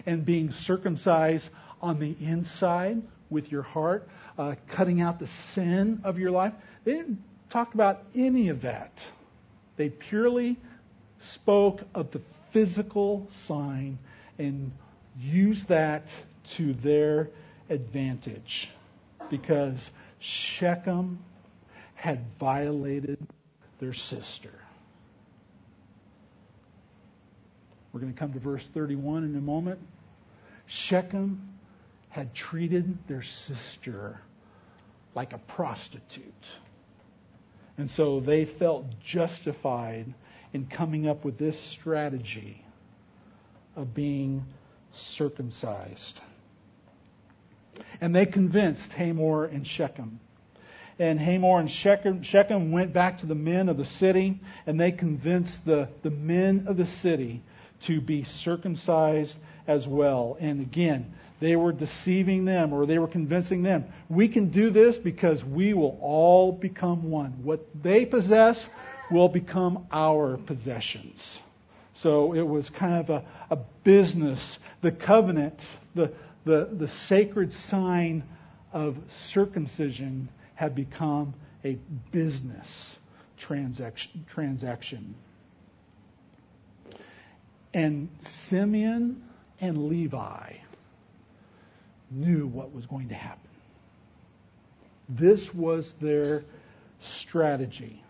[0.06, 1.48] and being circumcised
[1.80, 4.08] on the inside with your heart,
[4.38, 6.52] uh, cutting out the sin of your life.
[6.84, 8.92] They didn't talk about any of that.
[9.76, 10.56] They purely
[11.20, 12.20] spoke of the
[12.50, 13.98] physical sign
[14.38, 14.72] and
[15.18, 16.08] used that
[16.54, 17.30] to their
[17.70, 18.70] advantage
[19.30, 21.18] because Shechem
[21.94, 23.18] had violated
[23.78, 24.52] their sister.
[27.92, 29.78] We're going to come to verse 31 in a moment.
[30.66, 31.40] Shechem
[32.08, 34.20] had treated their sister
[35.14, 36.46] like a prostitute.
[37.78, 40.12] And so they felt justified
[40.52, 42.64] in coming up with this strategy
[43.76, 44.44] of being
[44.92, 46.20] circumcised.
[48.00, 50.20] And they convinced Hamor and Shechem.
[50.98, 54.92] And Hamor and Shechem, Shechem went back to the men of the city, and they
[54.92, 57.42] convinced the, the men of the city
[57.82, 59.34] to be circumcised
[59.66, 60.36] as well.
[60.38, 63.84] And again, they were deceiving them or they were convincing them.
[64.08, 67.32] We can do this because we will all become one.
[67.42, 68.64] What they possess
[69.10, 71.40] will become our possessions.
[71.94, 74.58] So it was kind of a, a business.
[74.82, 75.60] The covenant,
[75.96, 76.12] the,
[76.44, 78.22] the, the sacred sign
[78.72, 81.34] of circumcision had become
[81.64, 81.76] a
[82.12, 82.68] business
[83.36, 84.24] transaction.
[84.30, 85.16] transaction.
[87.74, 89.24] And Simeon
[89.60, 90.52] and Levi
[92.12, 93.50] knew what was going to happen.
[95.08, 96.44] This was their
[97.00, 98.02] strategy.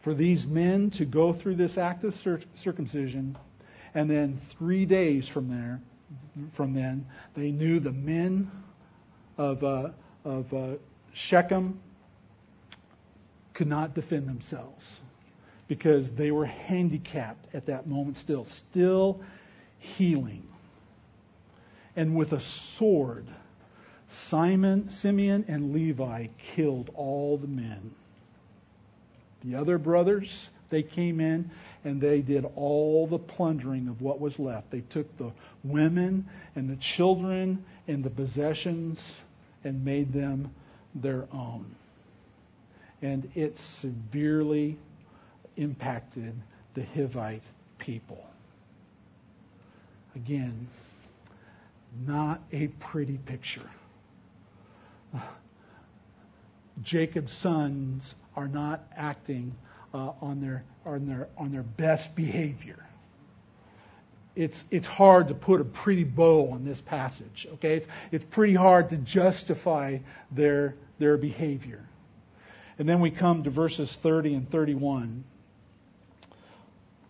[0.00, 2.14] For these men to go through this act of
[2.54, 3.36] circumcision,
[3.94, 5.80] and then three days from there,
[6.54, 8.50] from then, they knew the men
[9.36, 9.88] of, uh,
[10.24, 10.74] of uh,
[11.12, 11.80] Shechem
[13.54, 14.84] could not defend themselves
[15.66, 19.20] because they were handicapped at that moment still, still
[19.78, 20.46] healing.
[21.96, 23.26] And with a sword,
[24.08, 27.92] Simon, Simeon, and Levi killed all the men.
[29.42, 31.50] The other brothers, they came in
[31.84, 34.70] and they did all the plundering of what was left.
[34.70, 35.30] They took the
[35.64, 39.00] women and the children and the possessions
[39.64, 40.50] and made them
[40.94, 41.74] their own.
[43.02, 44.76] And it severely
[45.56, 46.34] impacted
[46.74, 47.42] the Hivite
[47.78, 48.24] people.
[50.14, 50.66] Again,
[52.04, 53.68] not a pretty picture.
[56.82, 59.54] Jacob's sons are not acting
[59.94, 62.84] uh, on their on their on their best behavior.
[64.34, 67.46] It's it's hard to put a pretty bow on this passage.
[67.54, 69.98] Okay, it's it's pretty hard to justify
[70.30, 71.82] their their behavior.
[72.78, 75.24] And then we come to verses 30 and 31.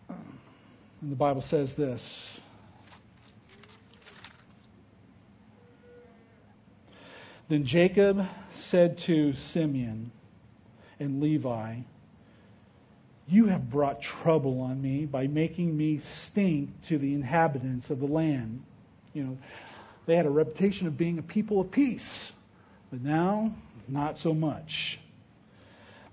[0.09, 2.01] And the Bible says this.
[7.49, 8.27] Then Jacob
[8.69, 10.11] said to Simeon
[10.99, 11.77] and Levi,
[13.27, 18.05] You have brought trouble on me by making me stink to the inhabitants of the
[18.05, 18.63] land.
[19.13, 19.37] You know,
[20.05, 22.33] they had a reputation of being a people of peace,
[22.91, 23.53] but now,
[23.87, 24.99] not so much.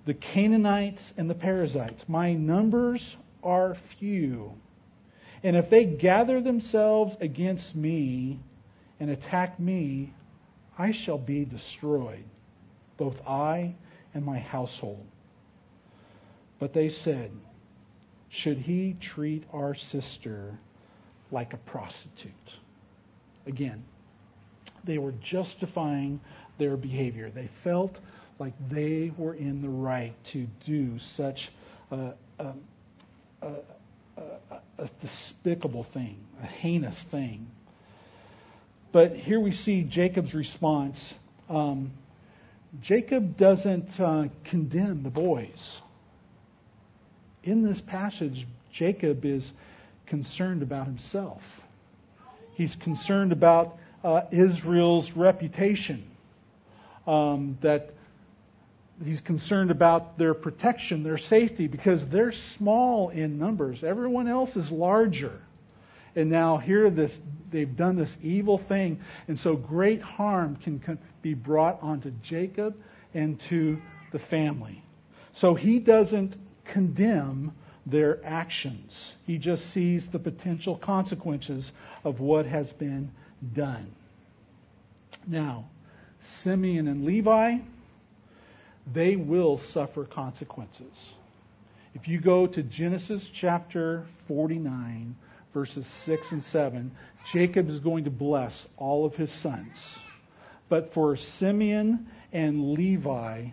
[0.05, 4.53] The Canaanites and the Perizzites, my numbers are few.
[5.43, 8.39] And if they gather themselves against me
[9.01, 10.12] and attack me,
[10.79, 12.25] I shall be destroyed,
[12.97, 13.75] both I
[14.12, 15.05] and my household.
[16.59, 17.31] But they said,
[18.29, 20.59] Should he treat our sister
[21.31, 22.33] like a prostitute?
[23.47, 23.85] Again,
[24.85, 26.20] they were justifying
[26.59, 27.31] their behavior.
[27.31, 27.99] They felt
[28.39, 31.51] like they were in the right to do such
[31.91, 32.53] a, a,
[33.43, 33.53] a,
[34.79, 37.47] a despicable thing, a heinous thing.
[38.95, 41.14] But here we see Jacob's response.
[41.51, 41.90] Um,
[42.80, 45.80] Jacob doesn't uh, condemn the boys.
[47.42, 49.51] In this passage, Jacob is
[50.07, 51.42] concerned about himself.
[52.53, 56.05] He's concerned about uh, Israel's reputation.
[57.05, 57.95] Um, that
[59.05, 63.82] he's concerned about their protection, their safety, because they're small in numbers.
[63.82, 65.40] Everyone else is larger.
[66.17, 67.17] And now here this
[67.51, 72.77] they've done this evil thing, and so great harm can be brought onto Jacob
[73.15, 74.83] and to the family.
[75.35, 77.53] So he doesn't condemn
[77.87, 79.12] their actions.
[79.27, 81.71] He just sees the potential consequences
[82.03, 83.11] of what has been
[83.53, 83.95] done.
[85.27, 85.67] Now,
[86.21, 87.59] Simeon and Levi,
[88.93, 90.95] they will suffer consequences.
[91.95, 95.15] If you go to Genesis chapter 49,
[95.55, 96.91] verses 6 and 7,
[97.33, 99.73] Jacob is going to bless all of his sons.
[100.69, 103.47] But for Simeon and Levi,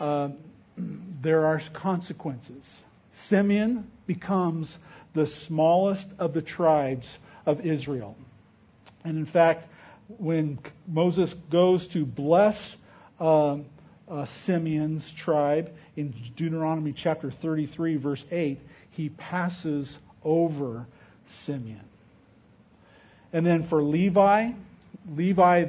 [0.00, 0.28] uh,
[0.76, 2.82] there are consequences.
[3.12, 4.76] Simeon becomes
[5.14, 7.06] the smallest of the tribes
[7.46, 8.16] of Israel.
[9.04, 9.68] And in fact,
[10.18, 12.76] when Moses goes to bless
[13.20, 13.58] uh,
[14.08, 18.58] uh, Simeon's tribe in Deuteronomy chapter 33, verse 8,
[18.90, 20.86] he passes over
[21.26, 21.84] Simeon.
[23.32, 24.52] And then for Levi,
[25.14, 25.66] Levi,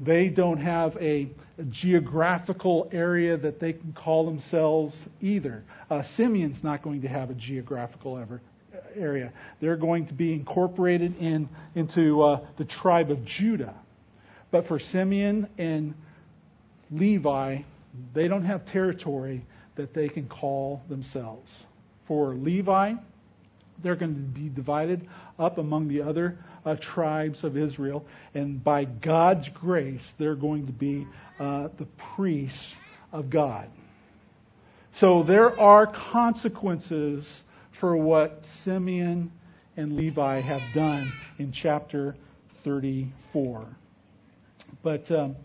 [0.00, 1.28] they don't have a,
[1.68, 5.62] geographical area that they can call themselves either.
[5.90, 8.40] Uh, Simeon's not going to have a geographical ever,
[8.94, 9.32] area.
[9.60, 13.74] They're going to be incorporated in, into uh, the tribe of Judah.
[14.50, 15.94] But for Simeon and
[16.90, 17.62] Levi,
[18.14, 19.44] they don't have territory
[19.76, 21.52] that they can call themselves.
[22.06, 22.94] For Levi,
[23.82, 25.08] they're going to be divided
[25.38, 28.04] up among the other uh, tribes of Israel,
[28.34, 31.06] and by God's grace, they're going to be
[31.38, 32.74] uh, the priests
[33.12, 33.68] of God.
[34.94, 39.30] So there are consequences for what Simeon
[39.76, 42.16] and Levi have done in chapter
[42.64, 43.66] 34.
[44.82, 45.36] But um,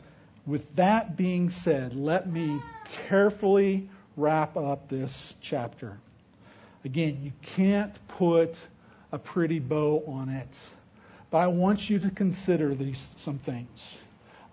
[0.46, 2.62] with that being said, let me
[3.08, 5.98] carefully wrap up this chapter.
[6.86, 8.56] Again, you can't put
[9.12, 10.58] a pretty bow on it,
[11.32, 13.82] but I want you to consider these some things.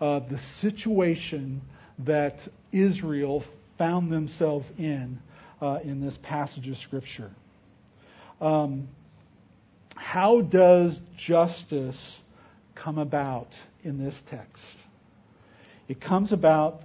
[0.01, 1.61] Uh, the situation
[2.01, 3.45] that Israel
[3.77, 5.21] found themselves in
[5.61, 7.31] uh, in this passage of Scripture.
[8.41, 8.89] Um,
[9.95, 12.17] how does justice
[12.75, 13.53] come about
[13.85, 14.65] in this text?
[15.87, 16.83] It comes about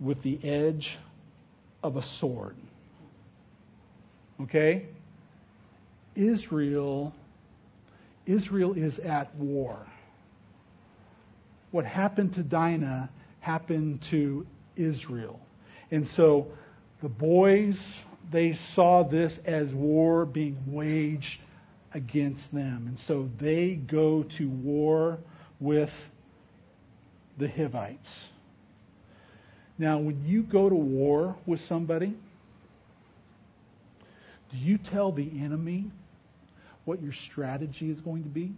[0.00, 0.98] with the edge
[1.84, 2.56] of a sword.
[4.40, 4.86] Okay?
[6.14, 7.12] Israel
[8.26, 9.78] Israel is at war.
[11.70, 13.10] What happened to Dinah
[13.40, 15.40] happened to Israel.
[15.90, 16.46] And so
[17.02, 17.80] the boys,
[18.30, 21.40] they saw this as war being waged
[21.92, 22.86] against them.
[22.88, 25.18] And so they go to war
[25.60, 25.92] with
[27.36, 28.28] the Hivites.
[29.76, 32.14] Now, when you go to war with somebody,
[34.54, 35.90] do you tell the enemy
[36.84, 38.52] what your strategy is going to be?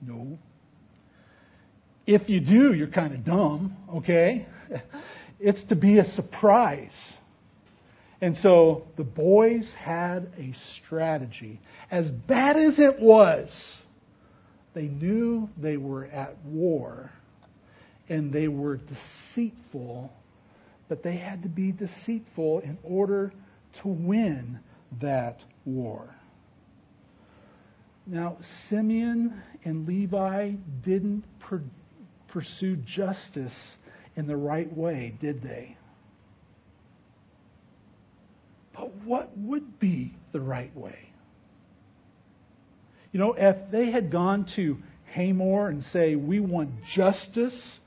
[0.00, 0.38] No.
[2.06, 4.46] If you do, you're kind of dumb, okay?
[5.44, 7.14] It's to be a surprise.
[8.20, 11.58] And so the boys had a strategy.
[11.90, 13.76] As bad as it was,
[14.72, 17.10] they knew they were at war
[18.08, 20.12] and they were deceitful,
[20.92, 23.32] but they had to be deceitful in order
[23.72, 24.60] to win
[25.00, 26.14] that war.
[28.06, 28.36] Now,
[28.68, 30.50] Simeon and Levi
[30.84, 31.62] didn't per-
[32.28, 33.78] pursue justice
[34.16, 35.78] in the right way, did they?
[38.74, 41.08] But what would be the right way?
[43.12, 44.76] You know, if they had gone to
[45.06, 47.80] Hamor and say, "We want justice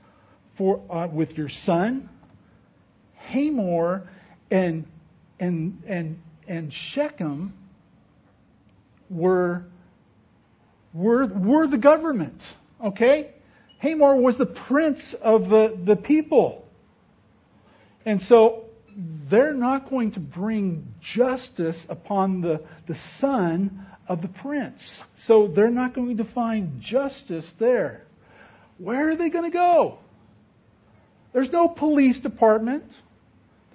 [0.56, 2.08] for uh, with your son,"
[3.26, 4.08] Hamor
[4.50, 4.86] and
[5.38, 7.52] and and and Shechem
[9.10, 9.64] were
[10.92, 12.40] were were the government.
[12.82, 13.30] Okay,
[13.78, 16.66] Hamor was the prince of the the people,
[18.04, 18.66] and so
[18.96, 25.02] they're not going to bring justice upon the, the son of the prince.
[25.16, 28.04] So they're not going to find justice there.
[28.78, 29.98] Where are they going to go?
[31.32, 32.90] There's no police department.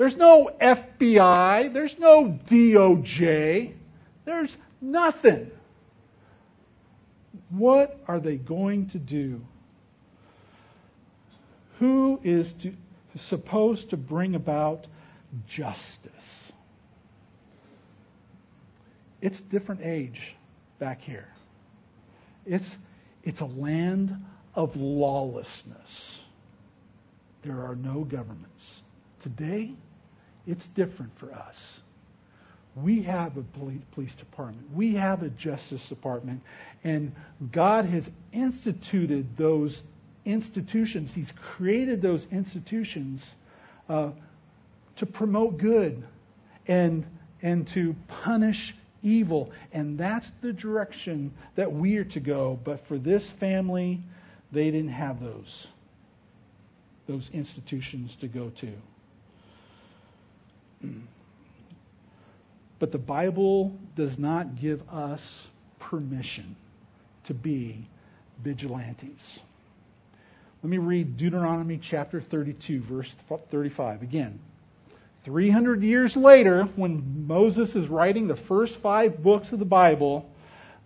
[0.01, 1.71] There's no FBI.
[1.71, 3.71] There's no DOJ.
[4.25, 5.51] There's nothing.
[7.51, 9.45] What are they going to do?
[11.77, 12.73] Who is to,
[13.15, 14.87] supposed to bring about
[15.47, 16.51] justice.
[19.21, 20.35] It's a different age
[20.79, 21.27] back here.
[22.47, 22.75] It's,
[23.23, 24.15] it's a land
[24.55, 26.21] of lawlessness.
[27.43, 28.81] There are no governments.
[29.19, 29.75] Today,
[30.47, 31.55] it's different for us.
[32.75, 33.43] We have a
[33.93, 34.73] police department.
[34.73, 36.41] We have a justice department.
[36.83, 37.11] And
[37.51, 39.83] God has instituted those
[40.23, 41.13] institutions.
[41.13, 43.25] He's created those institutions
[43.89, 44.11] uh,
[44.95, 46.01] to promote good
[46.67, 47.05] and,
[47.41, 48.73] and to punish
[49.03, 49.51] evil.
[49.73, 52.57] And that's the direction that we are to go.
[52.63, 54.01] But for this family,
[54.51, 55.67] they didn't have those,
[57.07, 58.71] those institutions to go to.
[62.79, 65.47] But the Bible does not give us
[65.79, 66.55] permission
[67.25, 67.87] to be
[68.43, 69.39] vigilantes.
[70.63, 73.13] Let me read Deuteronomy chapter 32, verse
[73.49, 74.39] 35 again.
[75.23, 80.27] 300 years later, when Moses is writing the first five books of the Bible,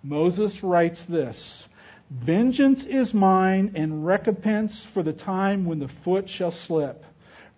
[0.04, 1.64] Moses writes this
[2.12, 7.04] Vengeance is mine, and recompense for the time when the foot shall slip.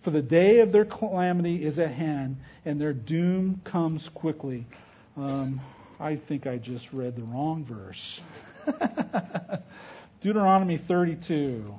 [0.01, 4.65] For the day of their calamity is at hand, and their doom comes quickly.
[5.15, 5.59] Um,
[5.99, 8.21] I think I just read the wrong verse.
[10.21, 11.73] Deuteronomy 32.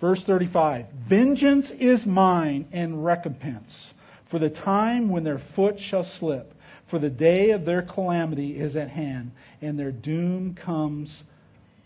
[0.00, 3.92] Verse 35 Vengeance is mine and recompense
[4.26, 6.54] for the time when their foot shall slip,
[6.86, 11.24] for the day of their calamity is at hand, and their doom comes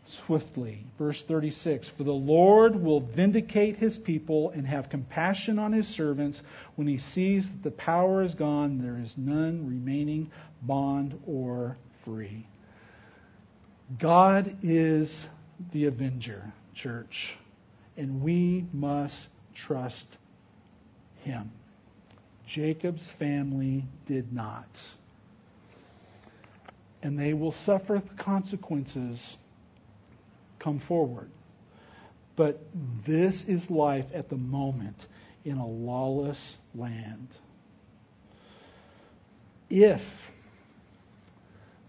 [0.06, 0.84] swiftly.
[0.98, 6.42] Verse 36 For the Lord will vindicate his people and have compassion on his servants
[6.76, 10.30] when he sees that the power is gone, there is none remaining
[10.62, 12.46] bond or free.
[13.98, 15.26] God is
[15.72, 17.34] the avenger church,
[17.96, 20.06] and we must trust
[21.24, 21.50] him.
[22.50, 24.68] Jacob's family did not.
[27.02, 29.36] And they will suffer the consequences
[30.58, 31.30] come forward.
[32.34, 32.60] But
[33.06, 35.06] this is life at the moment
[35.44, 37.28] in a lawless land.
[39.68, 40.02] If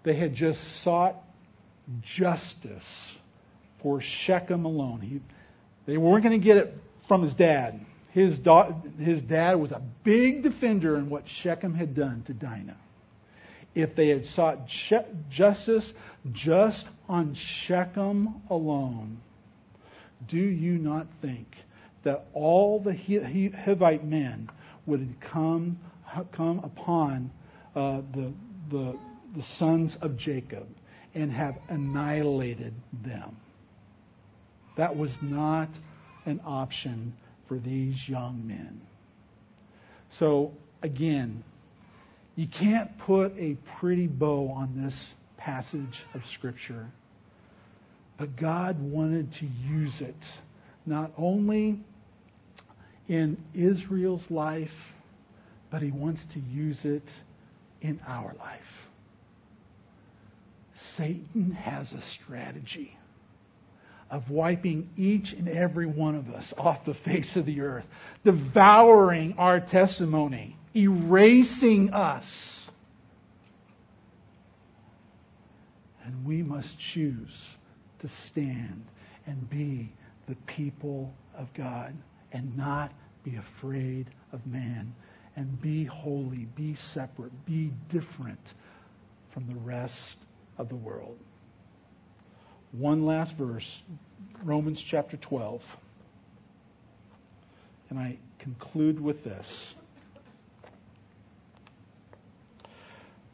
[0.03, 1.16] they had just sought
[2.01, 3.18] justice
[3.82, 5.22] for Shechem alone, he,
[5.88, 7.84] they weren't going to get it from his dad.
[8.12, 12.78] His, da- his dad was a big defender in what Shechem had done to Dinah.
[13.74, 14.97] If they had sought she-
[15.30, 15.93] justice
[16.32, 19.18] just on Shechem alone,
[20.28, 21.55] do you not think
[22.03, 24.49] that all the Hivite men
[24.86, 25.80] would come,
[26.32, 27.32] come upon
[27.76, 28.34] uh, the,
[28.70, 28.97] the,
[29.36, 30.68] the sons of Jacob
[31.16, 33.38] and have annihilated them?
[34.76, 35.70] That was not
[36.26, 37.14] an option
[37.52, 38.80] for these young men.
[40.12, 41.43] So, again,
[42.38, 46.88] you can't put a pretty bow on this passage of Scripture.
[48.16, 50.16] But God wanted to use it
[50.86, 51.78] not only
[53.10, 54.93] in Israel's life,
[55.72, 57.12] but He wants to use it
[57.82, 58.88] in our life.
[60.95, 62.95] Satan has a strategy
[64.12, 67.88] of wiping each and every one of us off the face of the earth,
[68.26, 72.68] devouring our testimony, erasing us.
[76.03, 77.34] And we must choose
[77.99, 78.86] to stand
[79.26, 79.89] and be
[80.28, 81.95] the people of God
[82.34, 82.91] and not
[83.24, 84.93] be afraid of man
[85.38, 88.53] and be holy, be separate, be different
[89.30, 90.18] from the rest
[90.57, 91.18] of the world.
[92.72, 93.82] One last verse,
[94.43, 95.63] Romans chapter 12.
[97.89, 99.76] And I conclude with this.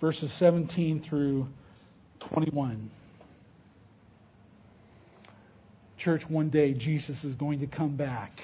[0.02, 1.48] Verses 17 through
[2.20, 2.90] 21.
[5.98, 8.42] Church, one day Jesus is going to come back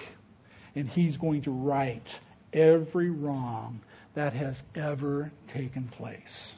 [0.76, 2.08] and he's going to right
[2.52, 3.82] every wrong
[4.14, 6.54] that has ever taken place.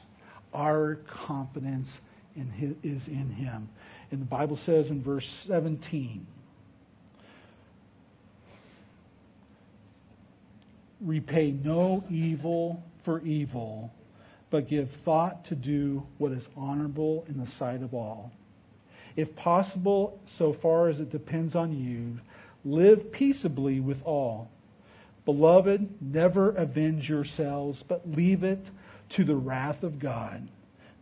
[0.52, 1.90] Our confidence
[2.34, 3.68] in his, is in him.
[4.10, 6.26] And the Bible says in verse 17,
[11.00, 13.92] repay no evil for evil,
[14.50, 18.32] but give thought to do what is honorable in the sight of all.
[19.16, 22.18] If possible, so far as it depends on you,
[22.64, 24.50] live peaceably with all.
[25.24, 28.64] Beloved, never avenge yourselves, but leave it
[29.10, 30.46] to the wrath of God.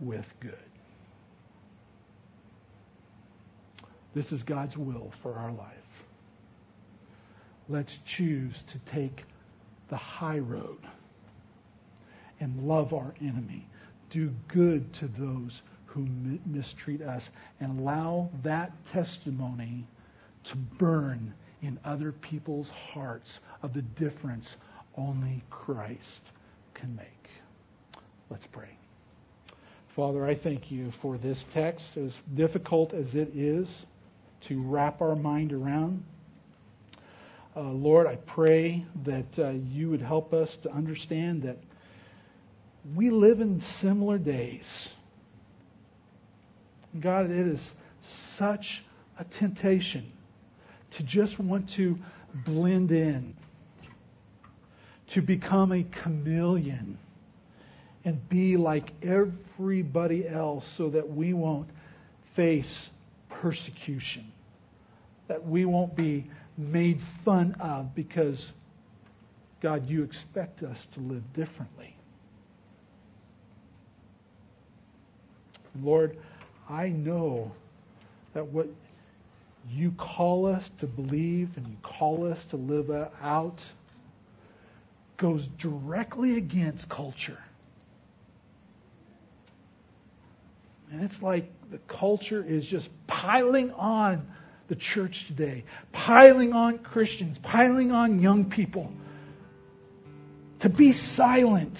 [0.00, 0.54] with good.
[4.14, 5.74] This is God's will for our life.
[7.68, 9.24] Let's choose to take
[9.88, 10.78] the high road
[12.40, 13.66] and love our enemy.
[14.10, 16.06] Do good to those who
[16.46, 17.30] mistreat us
[17.60, 19.86] and allow that testimony
[20.44, 24.56] to burn in other people's hearts of the difference
[24.96, 26.22] only Christ
[26.74, 27.30] can make.
[28.30, 28.77] Let's pray.
[29.98, 33.66] Father, I thank you for this text, as difficult as it is
[34.42, 36.04] to wrap our mind around.
[37.56, 41.58] Uh, Lord, I pray that uh, you would help us to understand that
[42.94, 44.88] we live in similar days.
[47.00, 47.72] God, it is
[48.36, 48.84] such
[49.18, 50.12] a temptation
[50.92, 51.98] to just want to
[52.46, 53.34] blend in,
[55.08, 56.98] to become a chameleon
[58.08, 61.68] and be like everybody else so that we won't
[62.32, 62.88] face
[63.28, 64.32] persecution,
[65.26, 66.24] that we won't be
[66.56, 68.50] made fun of because,
[69.60, 71.94] God, you expect us to live differently.
[75.82, 76.16] Lord,
[76.66, 77.52] I know
[78.32, 78.68] that what
[79.70, 82.90] you call us to believe and you call us to live
[83.20, 83.60] out
[85.18, 87.42] goes directly against culture.
[90.90, 94.26] And it's like the culture is just piling on
[94.68, 98.92] the church today, piling on Christians, piling on young people
[100.60, 101.78] to be silent,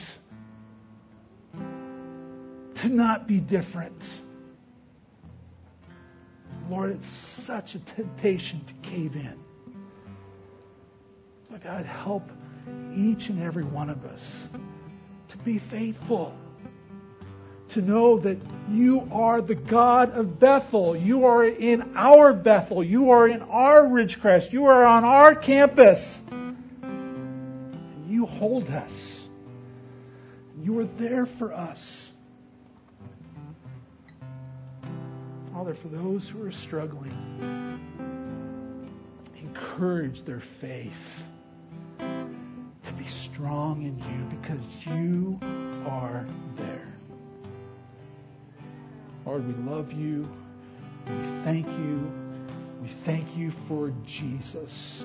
[2.76, 4.02] to not be different.
[6.70, 7.06] Lord, it's
[7.44, 9.38] such a temptation to cave in.
[11.48, 12.30] So God, help
[12.94, 14.22] each and every one of us
[15.28, 16.34] to be faithful
[17.70, 18.38] to know that
[18.70, 20.96] you are the God of Bethel.
[20.96, 22.82] You are in our Bethel.
[22.82, 24.52] You are in our Ridgecrest.
[24.52, 26.20] You are on our campus.
[28.08, 29.20] You hold us.
[30.62, 32.12] You are there for us.
[35.52, 37.12] Father, for those who are struggling,
[39.36, 41.24] encourage their faith
[41.98, 45.38] to be strong in you because you
[45.86, 46.24] are
[46.56, 46.77] there.
[49.28, 50.26] Lord, we love you.
[51.06, 52.10] We thank you.
[52.80, 55.02] We thank you for Jesus,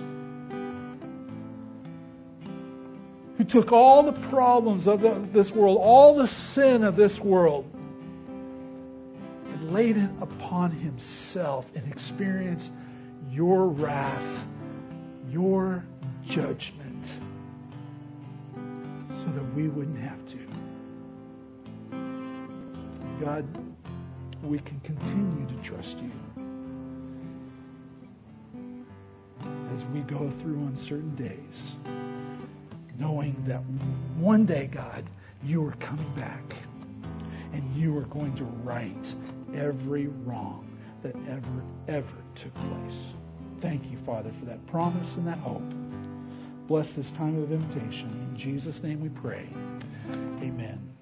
[3.38, 7.70] who took all the problems of the, this world, all the sin of this world,
[9.52, 12.72] and laid it upon himself and experienced
[13.30, 14.48] your wrath,
[15.30, 15.84] your
[16.26, 17.06] judgment,
[18.56, 20.38] so that we wouldn't have to.
[23.20, 23.46] God,
[24.44, 26.12] we can continue to trust you
[29.74, 31.78] as we go through uncertain days,
[33.00, 33.62] knowing that
[34.18, 35.06] one day, God,
[35.44, 36.56] you are coming back
[37.54, 39.14] and you are going to right
[39.56, 40.68] every wrong
[41.02, 42.98] that ever, ever took place.
[43.62, 45.64] Thank you, Father, for that promise and that hope.
[46.68, 48.10] Bless this time of invitation.
[48.32, 49.48] In Jesus' name we pray.
[50.42, 50.93] Amen.